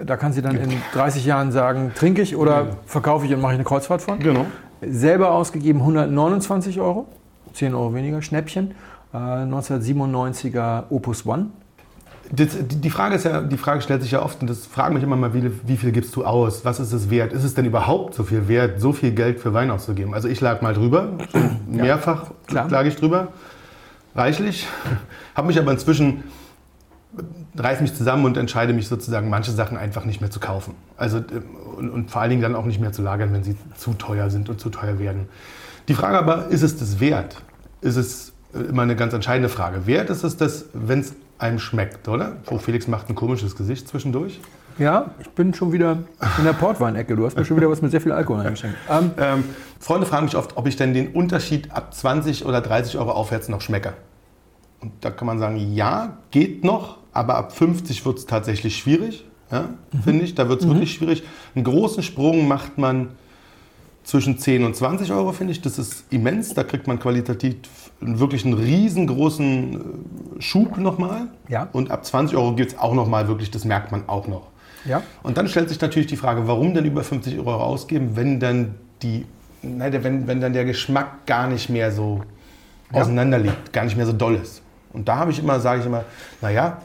Da 0.05 0.17
kann 0.17 0.33
sie 0.33 0.43
dann 0.43 0.57
in 0.57 0.71
30 0.93 1.25
Jahren 1.25 1.51
sagen, 1.53 1.93
trinke 1.95 2.21
ich 2.23 2.37
oder 2.37 2.77
verkaufe 2.85 3.25
ich 3.27 3.33
und 3.35 3.41
mache 3.41 3.53
ich 3.53 3.57
eine 3.59 3.65
Kreuzfahrt 3.65 4.03
von. 4.03 4.19
Genau. 4.19 4.45
Selber 4.83 5.31
ausgegeben 5.33 5.81
129 5.81 6.81
Euro, 6.81 7.07
10 7.55 7.75
Euro 7.75 7.95
weniger, 7.95 8.21
Schnäppchen. 8.21 8.73
Äh, 9.15 9.17
1997er 9.17 10.85
Opus 10.91 11.25
One. 11.27 11.47
Das, 12.33 12.49
die 12.61 12.91
Frage 12.91 13.15
ist 13.15 13.25
ja, 13.25 13.41
die 13.41 13.57
Frage 13.57 13.81
stellt 13.83 14.03
sich 14.03 14.11
ja 14.11 14.23
oft 14.23 14.41
und 14.41 14.51
das 14.51 14.67
fragen 14.67 14.95
mich 14.95 15.03
immer 15.03 15.17
mal, 15.17 15.33
wie, 15.35 15.51
wie 15.67 15.77
viel 15.77 15.93
gibst 15.93 16.17
du 16.17 16.25
aus? 16.25 16.65
Was 16.65 16.81
ist 16.81 16.93
es 16.93 17.11
wert? 17.11 17.33
Ist 17.33 17.45
es 17.45 17.55
denn 17.55 17.65
überhaupt 17.65 18.15
so 18.15 18.25
viel 18.25 18.49
wert, 18.49 18.81
so 18.81 18.93
viel 18.93 19.13
Geld 19.13 19.41
für 19.41 19.55
Wein 19.55 19.71
auszugeben? 19.71 20.15
Also 20.15 20.29
ich 20.29 20.41
lag 20.41 20.61
mal 20.63 20.75
drüber, 20.75 21.13
so 21.33 21.39
mehrfach 21.69 22.31
klar. 22.47 22.69
lag 22.69 22.85
ich 22.85 22.97
drüber, 22.97 23.29
reichlich. 24.15 24.67
Habe 25.35 25.49
mich 25.49 25.59
aber 25.59 25.73
inzwischen 25.73 26.25
reiße 27.57 27.81
mich 27.83 27.95
zusammen 27.95 28.25
und 28.27 28.37
entscheide 28.37 28.75
mich 28.75 28.89
sozusagen, 28.89 29.31
manche 29.31 29.51
Sachen 29.51 29.79
einfach 29.79 30.05
nicht 30.05 30.21
mehr 30.21 30.31
zu 30.31 30.41
kaufen. 30.41 30.75
Also, 30.97 31.19
äh, 31.19 31.23
und, 31.77 31.91
und 31.91 32.11
vor 32.11 32.21
allen 32.21 32.31
Dingen 32.31 32.43
dann 32.43 32.55
auch 32.55 32.67
nicht 32.67 32.81
mehr 32.81 32.93
zu 32.93 33.03
lagern, 33.03 33.33
wenn 33.33 33.45
sie 33.45 33.57
zu 33.77 33.95
teuer 33.95 34.31
sind 34.31 34.49
und 34.49 34.61
zu 34.61 34.69
teuer 34.69 34.99
werden. 34.99 35.29
Die 35.89 35.95
Frage 35.95 36.19
aber, 36.19 36.49
ist 36.49 36.63
es 36.63 36.77
das 36.77 37.01
wert? 37.01 37.43
Ist 37.81 37.97
es 37.97 38.33
immer 38.57 38.83
eine 38.83 38.97
ganz 38.97 39.13
entscheidende 39.13 39.49
Frage. 39.49 39.87
Wert 39.87 40.11
ist 40.11 40.25
es 40.25 40.37
das, 40.37 40.67
wenn 40.73 41.01
es 41.01 41.15
einem 41.39 41.59
schmeckt, 41.59 42.09
oder? 42.09 42.37
Oh, 42.51 42.59
Felix 42.59 42.89
macht 42.89 43.09
ein 43.09 43.15
komisches 43.15 43.57
Gesicht 43.57 43.89
zwischendurch. 43.89 44.41
Ja, 44.79 45.13
ich 45.21 45.29
bin 45.31 45.55
schon 45.55 45.73
wieder 45.73 45.99
in 46.39 46.45
der 46.45 46.53
Portweinecke. 46.53 47.17
Du 47.17 47.25
hast 47.25 47.37
mir 47.37 47.45
schon 47.45 47.57
wieder 47.57 47.71
was 47.71 47.81
mit 47.81 47.91
sehr 47.91 48.01
viel 48.01 48.13
Alkohol 48.13 48.41
eingeschenkt. 48.41 48.77
Ähm, 48.91 49.11
ähm, 49.19 49.45
Freunde 49.81 50.07
fragen 50.07 50.27
mich 50.27 50.37
oft, 50.37 50.57
ob 50.57 50.67
ich 50.67 50.77
denn 50.77 50.93
den 50.93 51.13
Unterschied 51.13 51.73
ab 51.73 51.95
20 51.95 52.45
oder 52.45 52.61
30 52.61 52.99
Euro 52.99 53.13
aufwärts 53.13 53.49
noch 53.49 53.63
schmecke. 53.63 53.95
Und 54.81 54.93
da 55.01 55.11
kann 55.11 55.27
man 55.27 55.39
sagen, 55.39 55.75
ja, 55.75 56.19
geht 56.31 56.63
noch, 56.63 56.99
aber 57.13 57.37
ab 57.37 57.57
50 57.57 58.05
wird 58.05 58.19
es 58.19 58.27
tatsächlich 58.27 58.77
schwierig, 58.77 59.25
ja, 59.51 59.71
mhm. 59.93 60.03
finde 60.03 60.25
ich. 60.25 60.35
Da 60.35 60.51
wird 60.51 60.61
es 60.61 60.67
mhm. 60.67 60.73
wirklich 60.73 60.93
schwierig. 60.93 61.23
Einen 61.55 61.65
großen 61.65 62.03
Sprung 62.03 62.47
macht 62.47 62.77
man 62.77 63.11
zwischen 64.05 64.39
10 64.39 64.65
und 64.65 64.77
20 64.77 65.11
Euro, 65.13 65.33
finde 65.33 65.53
ich. 65.53 65.63
Das 65.63 65.79
ist 65.79 66.05
immens. 66.11 66.53
Da 66.53 66.65
kriegt 66.65 66.87
man 66.87 66.99
qualitativ 66.99 67.57
wirklich 68.01 68.45
einen 68.45 68.55
riesengroßen 68.55 69.75
äh, 69.75 70.43
Schub 70.43 70.79
nochmal. 70.79 71.29
Ja. 71.49 71.69
Und 71.73 71.91
ab 71.91 72.05
20 72.05 72.37
Euro 72.37 72.55
gibt 72.55 72.73
es 72.73 72.79
auch 72.79 72.95
nochmal 72.95 73.29
wirklich, 73.29 73.51
das 73.51 73.65
merkt 73.65 73.93
man 73.93 74.09
auch 74.09 74.27
noch. 74.27 74.49
Ja. 74.85 75.03
Und 75.23 75.37
dann 75.37 75.49
stellt 75.49 75.69
sich 75.69 75.81
natürlich 75.81 76.07
die 76.07 76.17
Frage, 76.17 76.47
warum 76.47 76.75
denn 76.75 76.85
über 76.85 77.03
50 77.03 77.39
Euro 77.39 77.55
ausgeben, 77.55 78.11
wenn 78.15 78.39
dann, 78.39 78.75
die, 79.03 79.27
nein, 79.63 79.93
wenn, 80.05 80.27
wenn 80.27 80.41
dann 80.41 80.53
der 80.53 80.65
Geschmack 80.65 81.27
gar 81.27 81.49
nicht 81.49 81.69
mehr 81.69 81.91
so 81.91 82.23
ja. 82.93 83.01
auseinander 83.01 83.39
liegt, 83.39 83.73
gar 83.73 83.85
nicht 83.85 83.97
mehr 83.97 84.07
so 84.07 84.13
doll 84.13 84.37
ist. 84.37 84.63
Und 84.93 85.09
da 85.09 85.17
habe 85.17 85.31
ich 85.31 85.39
immer, 85.39 85.61
sage 85.61 85.81
ich 85.81 85.87
immer, 85.87 86.05
naja, 86.41 86.79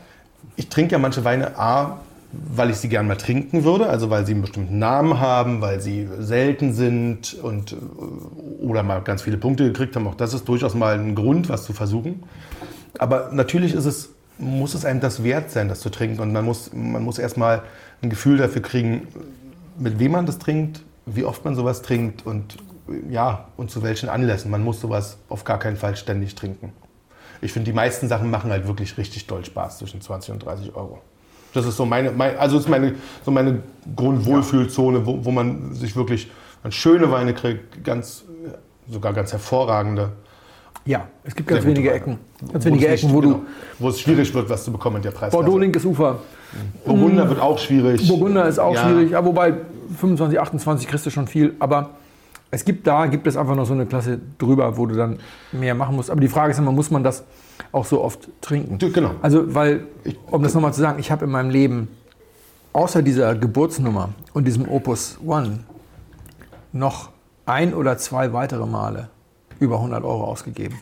ich 0.56 0.68
trinke 0.70 0.94
ja 0.94 1.00
manche 1.00 1.24
Weine 1.24 1.58
A, 1.58 2.00
weil 2.32 2.70
ich 2.70 2.78
sie 2.78 2.90
gern 2.90 3.08
mal 3.08 3.16
trinken 3.16 3.64
würde, 3.64 3.88
also 3.88 4.10
weil 4.10 4.26
sie 4.26 4.34
einen 4.34 4.42
bestimmten 4.42 4.80
Namen 4.80 5.20
haben, 5.20 5.62
weil 5.62 5.82
sie 5.82 6.08
selten 6.20 6.74
sind 6.74 7.34
und, 7.34 7.74
äh, 7.74 7.76
oder 8.64 8.84
mal 8.84 9.02
ganz 9.02 9.22
viele 9.22 9.38
Punkte 9.38 9.66
gekriegt 9.66 9.96
haben. 9.96 10.08
Auch 10.08 10.16
das 10.16 10.34
ist 10.34 10.48
durchaus 10.48 10.74
mal 10.74 10.98
ein 10.98 11.16
Grund, 11.16 11.50
was 11.50 11.64
zu 11.64 11.74
versuchen. 11.74 12.24
Aber 12.98 13.30
natürlich 13.34 13.74
ist 13.74 13.86
es, 13.86 14.10
muss 14.38 14.74
es 14.74 14.86
einem 14.86 15.02
das 15.02 15.24
wert 15.24 15.52
sein, 15.52 15.68
das 15.68 15.82
zu 15.82 15.90
trinken. 15.90 16.20
Und 16.22 16.32
man 16.32 16.46
muss, 16.46 16.72
man 16.74 17.04
muss 17.04 17.20
erstmal 17.20 17.64
ein 18.02 18.10
Gefühl 18.10 18.38
dafür 18.38 18.62
kriegen, 18.62 19.08
mit 19.78 20.00
wem 20.00 20.12
man 20.12 20.26
das 20.26 20.40
trinkt, 20.40 20.82
wie 21.06 21.26
oft 21.26 21.44
man 21.44 21.56
sowas 21.56 21.82
trinkt 21.82 22.26
und 22.26 22.58
ja, 23.10 23.48
und 23.58 23.72
zu 23.72 23.84
welchen 23.84 24.10
Anlässen. 24.10 24.52
Man 24.52 24.64
muss 24.64 24.82
sowas 24.82 25.18
auf 25.30 25.44
gar 25.44 25.60
keinen 25.60 25.78
Fall 25.78 25.96
ständig 25.96 26.36
trinken. 26.36 26.74
Ich 27.42 27.54
finde, 27.54 27.72
die 27.72 27.76
meisten 27.76 28.08
Sachen 28.08 28.30
machen 28.30 28.52
halt 28.52 28.68
wirklich 28.68 28.98
richtig 28.98 29.28
doll 29.28 29.44
Spaß 29.44 29.80
zwischen 29.80 30.02
20 30.02 30.34
und 30.34 30.46
30 30.46 30.76
Euro. 30.76 31.02
Das 31.54 31.66
ist 31.66 31.78
so 31.78 31.86
meine, 31.86 32.12
mein, 32.12 32.38
also 32.38 32.58
ist 32.58 32.70
meine, 32.70 32.96
so 33.26 33.32
meine 33.32 33.62
Grundwohlfühlzone, 33.96 35.06
wo, 35.06 35.24
wo 35.24 35.32
man 35.32 35.74
sich 35.74 35.96
wirklich 35.96 36.30
schöne 36.70 37.12
Weine 37.12 37.34
kriegt, 37.34 37.84
ganz, 37.84 38.24
sogar 38.90 39.14
ganz 39.14 39.32
hervorragende. 39.32 40.12
Ja, 40.86 41.08
es 41.24 41.36
gibt 41.36 41.50
ganz 41.50 41.66
wenige 41.66 41.92
Ecken. 41.92 42.18
Ganz 42.52 42.66
wenige 42.66 42.88
Ecken, 42.88 43.08
nicht, 43.08 43.16
wo 43.16 43.20
genau, 43.20 43.42
Wo 43.78 43.90
es 43.90 44.00
schwierig 44.00 44.34
wird, 44.34 44.50
was 44.50 44.64
zu 44.64 44.72
bekommen 44.72 44.98
in 44.98 45.04
der 45.04 45.12
Preis. 45.12 45.32
Bordeaux, 45.32 45.58
linkes 45.58 45.86
Ufer. 45.86 46.20
Burgunder 46.86 47.30
wird 47.30 47.40
auch 47.40 47.60
schwierig. 47.60 48.08
Burgunder 48.08 48.48
ist 48.48 48.60
auch 48.60 48.74
ja. 48.74 48.84
schwierig, 48.84 49.12
ja, 49.12 49.24
wobei 49.24 49.54
25, 50.00 50.40
28 50.40 50.88
kriegst 50.88 51.06
du 51.06 51.10
schon 51.10 51.28
viel. 51.28 51.56
Aber 51.60 51.92
es 52.52 52.66
gibt 52.66 52.86
da, 52.86 53.06
gibt 53.06 53.26
es 53.28 53.38
einfach 53.38 53.56
noch 53.56 53.66
so 53.66 53.74
eine 53.74 53.86
Klasse 53.86 54.20
drüber, 54.38 54.78
wo 54.78 54.86
du 54.86 54.96
dann 54.96 55.20
mehr 55.54 55.74
machen 55.74 55.96
musst. 55.96 56.12
Aber 56.12 56.20
die 56.20 56.28
Frage 56.28 56.52
ist 56.52 56.60
immer, 56.60 56.74
muss 56.74 56.92
man 56.92 57.04
das 57.04 57.24
auch 57.72 57.86
so 57.86 58.04
oft 58.04 58.30
trinken? 58.42 58.78
Genau. 58.78 59.12
Also, 59.22 59.56
weil, 59.56 59.88
um 60.30 60.44
das 60.44 60.54
nochmal 60.54 60.74
zu 60.74 60.82
sagen, 60.82 61.00
ich 61.00 61.12
habe 61.12 61.26
in 61.26 61.32
meinem 61.32 61.50
Leben 61.50 61.88
außer 62.74 63.02
dieser 63.02 63.36
Geburtsnummer 63.36 64.10
und 64.34 64.46
diesem 64.46 64.68
Opus 64.68 65.18
One 65.26 65.60
noch 66.74 67.10
ein 67.46 67.74
oder 67.74 67.98
zwei 67.98 68.34
weitere 68.34 68.66
Male 68.66 69.10
über 69.60 69.78
100 69.78 70.04
Euro 70.04 70.26
ausgegeben. 70.26 70.78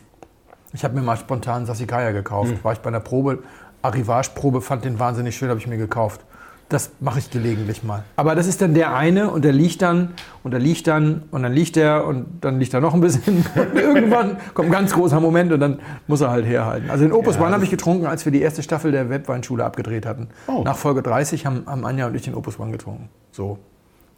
Ich 0.72 0.84
habe 0.84 0.94
mir 0.94 1.02
mal 1.02 1.16
spontan 1.16 1.66
Sassicaia 1.66 2.10
gekauft. 2.10 2.52
Mhm. 2.52 2.64
War 2.64 2.72
ich 2.72 2.78
bei 2.80 2.88
einer 2.88 3.00
Probe, 3.00 3.42
Arrivage-Probe, 3.82 4.60
fand 4.60 4.84
den 4.84 4.98
wahnsinnig 4.98 5.36
schön, 5.36 5.48
habe 5.48 5.60
ich 5.60 5.66
mir 5.66 5.78
gekauft. 5.78 6.24
Das 6.70 6.92
mache 7.00 7.18
ich 7.18 7.30
gelegentlich 7.30 7.82
mal. 7.82 8.04
Aber 8.14 8.36
das 8.36 8.46
ist 8.46 8.62
dann 8.62 8.74
der 8.74 8.94
eine 8.94 9.28
und 9.30 9.44
der 9.44 9.52
liegt 9.52 9.82
dann 9.82 10.14
und 10.44 10.52
der 10.52 10.60
liegt 10.60 10.86
dann 10.86 11.24
und 11.32 11.42
dann 11.42 11.52
liegt 11.52 11.74
der 11.74 12.06
und 12.06 12.26
dann 12.42 12.60
liegt 12.60 12.72
er 12.72 12.80
noch 12.80 12.94
ein 12.94 13.00
bisschen. 13.00 13.44
Und 13.56 13.74
irgendwann 13.76 14.36
kommt 14.54 14.68
ein 14.68 14.72
ganz 14.72 14.92
großer 14.92 15.18
Moment 15.18 15.52
und 15.52 15.58
dann 15.58 15.80
muss 16.06 16.20
er 16.20 16.30
halt 16.30 16.46
herhalten. 16.46 16.88
Also 16.88 17.04
den 17.04 17.12
Opus 17.12 17.34
ja, 17.34 17.42
One 17.42 17.52
habe 17.52 17.64
ich 17.64 17.70
getrunken, 17.70 18.06
als 18.06 18.24
wir 18.24 18.30
die 18.30 18.40
erste 18.40 18.62
Staffel 18.62 18.92
der 18.92 19.10
Webweinschule 19.10 19.64
abgedreht 19.64 20.06
hatten. 20.06 20.28
Oh. 20.46 20.62
Nach 20.62 20.76
Folge 20.76 21.02
30 21.02 21.44
haben, 21.44 21.64
haben 21.66 21.84
Anja 21.84 22.06
und 22.06 22.14
ich 22.14 22.22
den 22.22 22.34
Opus 22.34 22.60
One 22.60 22.70
getrunken. 22.70 23.08
So. 23.32 23.58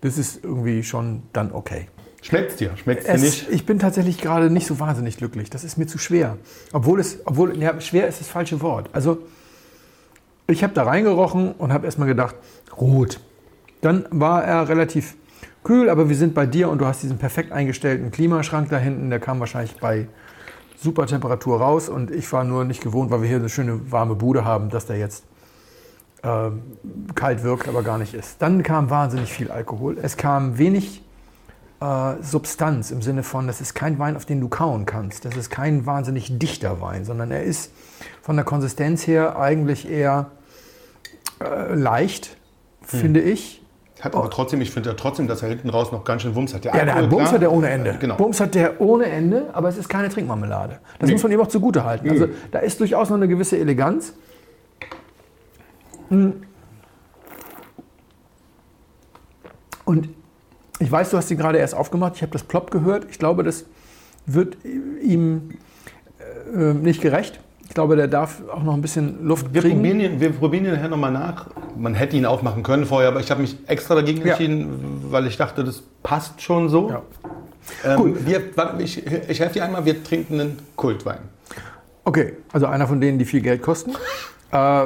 Das 0.02 0.18
ist 0.18 0.44
irgendwie 0.44 0.82
schon 0.82 1.22
dann 1.32 1.52
okay. 1.52 1.86
Schmeckt 2.20 2.60
dir? 2.60 2.76
Schmeckt 2.76 3.08
dir 3.08 3.18
nicht? 3.18 3.48
Ich 3.50 3.64
bin 3.64 3.78
tatsächlich 3.78 4.18
gerade 4.18 4.50
nicht 4.50 4.66
so 4.66 4.78
wahnsinnig 4.78 5.16
glücklich. 5.16 5.48
Das 5.48 5.64
ist 5.64 5.78
mir 5.78 5.86
zu 5.86 5.98
schwer. 5.98 6.36
Obwohl 6.72 7.00
es, 7.00 7.18
obwohl, 7.24 7.56
ja, 7.60 7.80
schwer 7.80 8.06
ist 8.08 8.20
das 8.20 8.28
falsche 8.28 8.60
Wort. 8.60 8.90
Also, 8.92 9.22
ich 10.52 10.62
habe 10.62 10.74
da 10.74 10.84
reingerochen 10.84 11.52
und 11.52 11.72
habe 11.72 11.86
erstmal 11.86 12.08
gedacht, 12.08 12.36
rot. 12.80 13.20
Dann 13.80 14.06
war 14.10 14.44
er 14.44 14.68
relativ 14.68 15.16
kühl, 15.64 15.88
aber 15.88 16.08
wir 16.08 16.16
sind 16.16 16.34
bei 16.34 16.46
dir 16.46 16.68
und 16.68 16.78
du 16.78 16.86
hast 16.86 17.02
diesen 17.02 17.18
perfekt 17.18 17.52
eingestellten 17.52 18.10
Klimaschrank 18.10 18.68
da 18.70 18.78
hinten. 18.78 19.10
Der 19.10 19.20
kam 19.20 19.40
wahrscheinlich 19.40 19.76
bei 19.78 20.08
super 20.76 21.06
Temperatur 21.06 21.60
raus 21.60 21.88
und 21.88 22.10
ich 22.10 22.32
war 22.32 22.44
nur 22.44 22.64
nicht 22.64 22.82
gewohnt, 22.82 23.10
weil 23.10 23.22
wir 23.22 23.28
hier 23.28 23.38
eine 23.38 23.48
schöne 23.48 23.90
warme 23.90 24.14
Bude 24.14 24.44
haben, 24.44 24.70
dass 24.70 24.86
der 24.86 24.98
jetzt 24.98 25.24
äh, 26.22 26.50
kalt 27.14 27.42
wirkt, 27.42 27.68
aber 27.68 27.82
gar 27.82 27.98
nicht 27.98 28.14
ist. 28.14 28.42
Dann 28.42 28.62
kam 28.62 28.90
wahnsinnig 28.90 29.32
viel 29.32 29.50
Alkohol. 29.50 29.96
Es 30.00 30.16
kam 30.16 30.58
wenig 30.58 31.02
äh, 31.80 32.14
Substanz 32.22 32.90
im 32.90 33.02
Sinne 33.02 33.22
von, 33.22 33.46
das 33.46 33.60
ist 33.60 33.74
kein 33.74 33.98
Wein, 33.98 34.16
auf 34.16 34.24
den 34.24 34.40
du 34.40 34.48
kauen 34.48 34.86
kannst. 34.86 35.24
Das 35.24 35.36
ist 35.36 35.50
kein 35.50 35.86
wahnsinnig 35.86 36.38
dichter 36.38 36.80
Wein, 36.80 37.04
sondern 37.04 37.30
er 37.30 37.42
ist 37.42 37.72
von 38.20 38.36
der 38.36 38.44
Konsistenz 38.44 39.06
her 39.06 39.38
eigentlich 39.38 39.88
eher 39.88 40.30
leicht, 41.74 42.36
hm. 42.90 43.00
finde 43.00 43.20
ich. 43.20 43.62
Hat 44.00 44.16
aber 44.16 44.30
trotzdem, 44.30 44.60
ich 44.60 44.72
finde 44.72 44.90
ja 44.90 44.96
trotzdem, 44.96 45.28
dass 45.28 45.42
er 45.42 45.50
hinten 45.50 45.70
raus 45.70 45.92
noch 45.92 46.02
ganz 46.02 46.22
schön 46.22 46.34
Wumms 46.34 46.52
hat. 46.52 46.64
Der 46.64 46.74
ja, 46.74 46.84
der 46.84 47.06
Bums 47.06 47.30
hat 47.30 47.40
der 47.40 47.52
ohne 47.52 47.70
Ende. 47.70 47.96
Genau. 48.00 48.16
Bums 48.16 48.40
hat 48.40 48.56
der 48.56 48.80
ohne 48.80 49.04
Ende, 49.06 49.50
aber 49.52 49.68
es 49.68 49.78
ist 49.78 49.88
keine 49.88 50.08
Trinkmarmelade. 50.08 50.80
Das 50.98 51.06
nee. 51.06 51.12
muss 51.12 51.22
man 51.22 51.30
ihm 51.30 51.40
auch 51.40 51.46
zugute 51.46 51.84
halten. 51.84 52.10
Also 52.10 52.26
da 52.50 52.58
ist 52.58 52.80
durchaus 52.80 53.10
noch 53.10 53.16
eine 53.16 53.28
gewisse 53.28 53.58
Eleganz. 53.58 54.14
Hm. 56.08 56.42
Und 59.84 60.08
ich 60.80 60.90
weiß, 60.90 61.10
du 61.10 61.16
hast 61.16 61.28
sie 61.28 61.36
gerade 61.36 61.58
erst 61.58 61.76
aufgemacht. 61.76 62.16
Ich 62.16 62.22
habe 62.22 62.32
das 62.32 62.42
Plop 62.42 62.72
gehört. 62.72 63.06
Ich 63.08 63.20
glaube, 63.20 63.44
das 63.44 63.66
wird 64.26 64.56
ihm 64.64 65.50
äh, 66.52 66.74
nicht 66.74 67.00
gerecht. 67.00 67.38
Ich 67.72 67.74
glaube, 67.74 67.96
der 67.96 68.06
darf 68.06 68.42
auch 68.52 68.62
noch 68.62 68.74
ein 68.74 68.82
bisschen 68.82 69.26
Luft 69.26 69.46
wir 69.54 69.62
kriegen. 69.62 69.76
Probieren 69.76 70.00
ihn, 70.00 70.20
wir 70.20 70.30
probieren 70.32 70.66
ihn 70.66 70.72
nachher 70.72 70.90
nochmal 70.90 71.10
nach. 71.10 71.46
Man 71.74 71.94
hätte 71.94 72.18
ihn 72.18 72.26
aufmachen 72.26 72.62
können 72.62 72.84
vorher, 72.84 73.08
aber 73.08 73.20
ich 73.20 73.30
habe 73.30 73.40
mich 73.40 73.56
extra 73.66 73.94
dagegen 73.94 74.20
entschieden, 74.20 74.60
ja. 75.06 75.12
weil 75.12 75.26
ich 75.26 75.38
dachte, 75.38 75.64
das 75.64 75.82
passt 76.02 76.42
schon 76.42 76.68
so. 76.68 76.90
Ja. 76.90 77.02
Ähm, 77.82 78.26
wir, 78.26 78.42
ich, 78.78 79.06
ich 79.06 79.40
helfe 79.40 79.54
dir 79.54 79.64
einmal, 79.64 79.86
wir 79.86 80.04
trinken 80.04 80.38
einen 80.38 80.58
Kultwein. 80.76 81.20
Okay, 82.04 82.34
also 82.52 82.66
einer 82.66 82.86
von 82.86 83.00
denen, 83.00 83.18
die 83.18 83.24
viel 83.24 83.40
Geld 83.40 83.62
kosten 83.62 83.92
äh, 84.52 84.84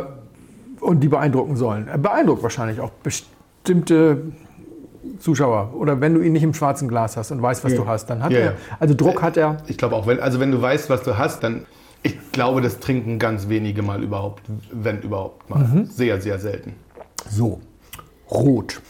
und 0.78 1.00
die 1.00 1.08
beeindrucken 1.08 1.56
sollen. 1.56 1.88
Er 1.88 1.98
beeindruckt 1.98 2.44
wahrscheinlich 2.44 2.78
auch 2.78 2.90
bestimmte 3.02 4.22
Zuschauer. 5.18 5.72
Oder 5.74 6.00
wenn 6.00 6.14
du 6.14 6.20
ihn 6.20 6.34
nicht 6.34 6.44
im 6.44 6.54
schwarzen 6.54 6.86
Glas 6.86 7.16
hast 7.16 7.32
und 7.32 7.42
weißt, 7.42 7.64
was 7.64 7.72
ja. 7.72 7.78
du 7.78 7.88
hast, 7.88 8.06
dann 8.06 8.22
hat 8.22 8.30
er. 8.30 8.52
Also 8.78 8.94
Druck 8.94 9.22
hat 9.22 9.36
er. 9.36 9.56
Ich 9.66 9.76
glaube 9.76 9.96
auch, 9.96 10.06
wenn, 10.06 10.20
also 10.20 10.38
wenn 10.38 10.52
du 10.52 10.62
weißt, 10.62 10.88
was 10.88 11.02
du 11.02 11.18
hast, 11.18 11.42
dann 11.42 11.66
ich 12.06 12.32
glaube, 12.32 12.60
das 12.60 12.78
trinken 12.78 13.18
ganz 13.18 13.48
wenige 13.48 13.82
mal 13.82 14.02
überhaupt, 14.02 14.44
wenn 14.70 15.00
überhaupt 15.02 15.50
mal. 15.50 15.58
Mhm. 15.58 15.86
Sehr, 15.86 16.20
sehr 16.20 16.38
selten. 16.38 16.74
So, 17.28 17.60
rot. 18.30 18.80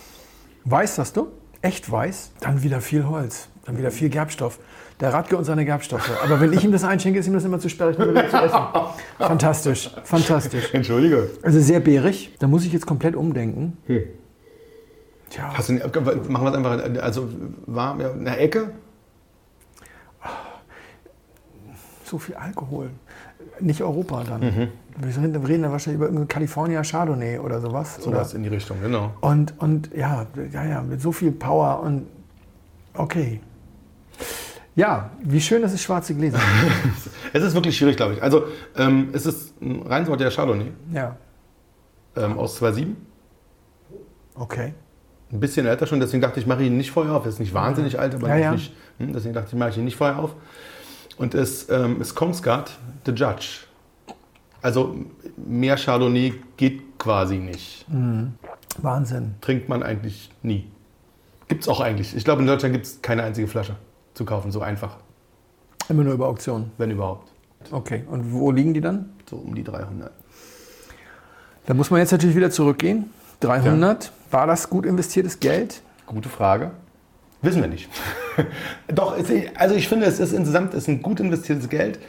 Weiß 0.65 0.99
hast 0.99 1.17
du? 1.17 1.29
Echt 1.63 1.91
weiß? 1.91 2.33
Dann 2.41 2.63
wieder 2.63 2.81
viel 2.81 3.07
Holz, 3.07 3.49
dann 3.65 3.79
wieder 3.79 3.91
viel 3.91 4.11
Gerbstoff. 4.11 4.59
Der 5.01 5.13
Radke 5.13 5.37
und 5.37 5.45
seine 5.45 5.65
Gerbstoffe. 5.65 6.11
Aber 6.25 6.41
wenn 6.41 6.53
ich 6.53 6.65
ihm 6.65 6.73
das 6.73 6.83
einschenke, 6.83 7.19
ist 7.19 7.27
ihm 7.27 7.35
das 7.35 7.45
immer 7.45 7.59
zu 7.59 7.69
sperrig, 7.69 7.97
zu 7.97 8.03
essen. 8.03 8.59
Fantastisch, 9.19 9.91
fantastisch. 10.05 10.73
Entschuldige. 10.73 11.31
Also 11.43 11.61
sehr 11.61 11.81
bärig. 11.81 12.35
Da 12.39 12.47
muss 12.47 12.65
ich 12.65 12.73
jetzt 12.73 12.87
komplett 12.87 13.15
umdenken. 13.15 13.77
Hm. 13.87 14.05
Tja. 15.29 15.53
Hast 15.53 15.69
du, 15.69 15.75
machen 15.75 16.45
wir 16.45 16.49
es 16.49 16.55
einfach, 16.55 17.03
also 17.03 17.29
warm, 17.67 18.01
ja, 18.01 18.11
in 18.11 18.25
der 18.25 18.41
Ecke? 18.41 18.71
So 22.07 22.19
viel 22.19 22.37
Alkohol 22.37 22.91
nicht 23.61 23.83
Europa 23.83 24.23
dann. 24.25 24.41
Mhm. 24.41 24.69
Wir 24.99 25.49
reden 25.49 25.63
dann 25.63 25.73
wahrscheinlich 25.73 26.01
über 26.09 26.27
California 26.27 26.83
Chardonnay 26.83 27.39
oder 27.39 27.61
sowas. 27.61 27.97
So 28.01 28.13
was 28.13 28.33
in 28.35 28.43
die 28.45 28.49
Richtung, 28.49 28.81
genau. 28.81 29.13
Und, 29.21 29.55
und 29.61 29.91
ja, 29.95 30.27
ja, 30.53 30.65
ja, 30.65 30.83
mit 30.83 31.01
so 31.03 31.11
viel 31.13 31.33
Power 31.33 31.81
und 31.81 32.07
okay. 32.95 33.41
Ja, 34.77 35.11
wie 35.23 35.41
schön, 35.41 35.63
dass 35.63 35.73
es 35.73 35.83
schwarze 35.83 36.15
Gläser 36.15 36.39
Es 37.33 37.43
ist 37.43 37.55
wirklich 37.55 37.77
schwierig, 37.77 37.97
glaube 37.97 38.15
ich. 38.15 38.23
Also, 38.23 38.45
ähm, 38.77 39.09
es 39.13 39.27
ist 39.27 39.61
ein 39.61 39.83
reinsortiger 39.83 40.31
Chardonnay. 40.31 40.71
Ja. 40.93 41.17
ähm, 42.17 42.39
aus 42.39 42.63
2,7. 42.63 42.89
Okay. 44.35 44.75
Ein 45.33 45.41
bisschen 45.41 45.67
älter 45.67 45.87
schon, 45.87 45.99
deswegen 45.99 46.21
dachte 46.21 46.39
ich, 46.39 46.47
mache 46.47 46.63
ihn 46.63 46.77
nicht 46.77 46.91
vorher 46.93 47.15
auf. 47.15 47.25
Er 47.25 47.31
ist 47.31 47.41
nicht 47.41 47.53
wahnsinnig 47.55 47.99
alt, 47.99 48.15
aber 48.15 48.29
Ja, 48.29 48.37
ja. 48.37 48.53
nicht. 48.53 48.73
Hm, 48.99 49.13
deswegen 49.13 49.35
dachte 49.35 49.49
ich, 49.53 49.59
mache 49.59 49.71
ich 49.71 49.79
ihn 49.79 49.85
nicht 49.85 49.97
vorher 49.97 50.19
auf. 50.19 50.37
Und 51.19 51.35
es 51.35 51.69
ähm, 51.71 52.01
ist 52.01 52.15
Kongsgard, 52.15 52.79
The 53.07 53.13
Judge. 53.13 53.61
Also 54.63 54.97
mehr 55.37 55.77
Chardonnay 55.77 56.35
geht 56.57 56.99
quasi 56.99 57.37
nicht. 57.39 57.87
Wahnsinn. 58.79 59.35
Trinkt 59.41 59.69
man 59.69 59.83
eigentlich 59.83 60.31
nie. 60.43 60.71
Gibt 61.49 61.63
es 61.63 61.69
auch 61.69 61.81
eigentlich. 61.81 62.17
Ich 62.17 62.25
glaube, 62.25 62.43
in 62.43 62.49
Deutschland 62.49 62.75
gibt 62.75 62.87
es 62.87 63.01
keine 63.01 63.23
einzige 63.23 63.47
Flasche 63.47 63.77
zu 64.15 64.25
kaufen, 64.25 64.51
so 64.51 64.61
einfach, 64.61 64.97
Immer 65.89 66.03
nur 66.03 66.15
über 66.15 66.27
Auktionen. 66.27 66.73
wenn 66.79 66.91
überhaupt. 66.91 67.31
Okay. 67.71 68.05
Und 68.11 68.33
wo 68.33 68.51
liegen 68.51 68.75
die 68.75 68.81
dann? 68.81 69.11
So 69.31 69.37
um 69.37 69.55
die 69.55 69.63
300. 69.63 70.11
Da 71.67 71.75
muss 71.75 71.91
man 71.91 72.01
jetzt 72.01 72.13
natürlich 72.13 72.37
wieder 72.37 72.51
zurückgehen. 72.51 73.11
300. 73.41 74.11
War 74.31 74.47
das 74.47 74.69
gut 74.69 74.87
investiertes 74.87 75.39
Geld? 75.39 75.83
Gute 76.07 76.29
Frage. 76.29 76.73
Wissen 77.47 77.63
wir 77.63 77.69
nicht. 77.69 77.89
Doch, 78.89 79.17
also 79.55 79.75
ich 79.77 79.89
finde, 79.89 80.07
es 80.07 80.19
ist 80.19 80.33
insgesamt 80.33 80.75
ist 80.75 80.89
ein 80.89 81.01
gut 81.01 81.21
investiertes 81.21 81.69
Geld, 81.69 82.01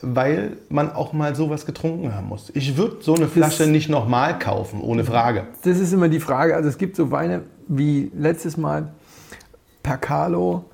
weil 0.00 0.58
man 0.68 0.92
auch 0.92 1.12
mal 1.12 1.34
sowas 1.34 1.66
getrunken 1.66 2.14
haben 2.14 2.28
muss. 2.28 2.52
Ich 2.54 2.76
würde 2.76 2.98
so 3.00 3.16
eine 3.16 3.26
Flasche 3.26 3.66
nicht 3.66 3.88
nochmal 3.88 4.38
kaufen, 4.38 4.80
ohne 4.80 5.04
Frage. 5.04 5.48
Das 5.64 5.80
ist 5.80 5.92
immer 5.92 6.08
die 6.08 6.20
Frage. 6.20 6.54
Also 6.54 6.68
es 6.68 6.78
gibt 6.78 6.94
so 6.94 7.10
Weine 7.10 7.42
wie 7.66 8.12
letztes 8.16 8.56
Mal 8.56 8.92
Percalo, 9.82 10.66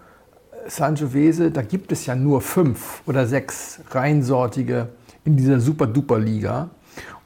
Sangiovese, 0.66 1.50
da 1.50 1.62
gibt 1.62 1.90
es 1.90 2.04
ja 2.04 2.14
nur 2.14 2.42
fünf 2.42 3.02
oder 3.06 3.26
sechs 3.26 3.80
reinsortige 3.90 4.88
in 5.24 5.36
dieser 5.36 5.58
Super-Duper-Liga. 5.58 6.68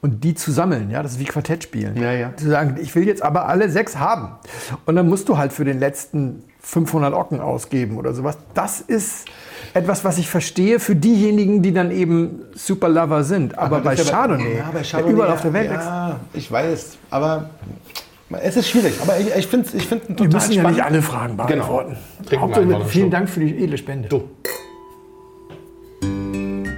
Und 0.02 0.23
die 0.23 0.35
zu 0.35 0.52
sammeln, 0.52 0.90
ja, 0.90 1.02
das 1.02 1.12
ist 1.12 1.19
wie 1.19 1.25
Quartett 1.25 1.64
spielen. 1.64 1.97
Ja, 1.97 2.12
ja. 2.12 2.37
Zu 2.37 2.49
sagen, 2.49 2.76
ich 2.81 2.95
will 2.95 3.07
jetzt 3.07 3.23
aber 3.23 3.49
alle 3.49 3.69
sechs 3.71 3.99
haben. 3.99 4.37
Und 4.85 4.95
dann 4.95 5.09
musst 5.09 5.28
du 5.28 5.37
halt 5.37 5.52
für 5.52 5.64
den 5.64 5.81
letzten 5.81 6.45
500 6.66 7.14
Ocken 7.14 7.40
ausgeben 7.40 7.96
oder 7.96 8.12
sowas. 8.12 8.37
Das 8.52 8.80
ist 8.80 9.26
etwas, 9.73 10.04
was 10.04 10.18
ich 10.18 10.28
verstehe 10.28 10.80
für 10.80 10.96
diejenigen, 10.96 11.62
die 11.62 11.73
dann 11.73 11.92
eben 11.92 12.40
Super 12.56 12.88
Lover 12.88 13.23
sind. 13.23 13.56
Aber, 13.56 13.78
bei, 13.78 13.94
ist 13.94 14.08
ja 14.08 14.16
Chardonnay, 14.16 14.56
ja, 14.58 14.70
bei 14.73 14.82
Chardonnay, 14.82 15.12
überall 15.12 15.32
auf 15.32 15.42
der 15.42 15.52
Welt 15.52 15.70
Ja, 15.70 16.18
ich 16.32 16.50
weiß, 16.50 16.99
aber 17.08 17.50
es 18.42 18.56
ist 18.56 18.68
schwierig. 18.68 18.94
Aber 19.00 19.16
ich, 19.16 19.28
ich 19.32 19.46
finde 19.46 19.68
es 19.68 19.75
ich 19.75 19.87
find's 19.87 20.08
total 20.08 20.26
Wir 20.26 20.35
müssen 20.35 20.52
ja 20.52 20.61
spannend. 20.61 20.76
nicht 20.78 20.87
alle 20.87 21.02
Fragen 21.02 21.37
beantworten. 21.37 21.96
Genau. 22.28 22.42
Hauptsache, 22.42 22.85
vielen. 22.87 23.11
Dank 23.12 23.30
für 23.30 23.40
die 23.40 23.62
edle 23.62 23.78
Spende. 23.78 24.08
Du. 24.08 24.28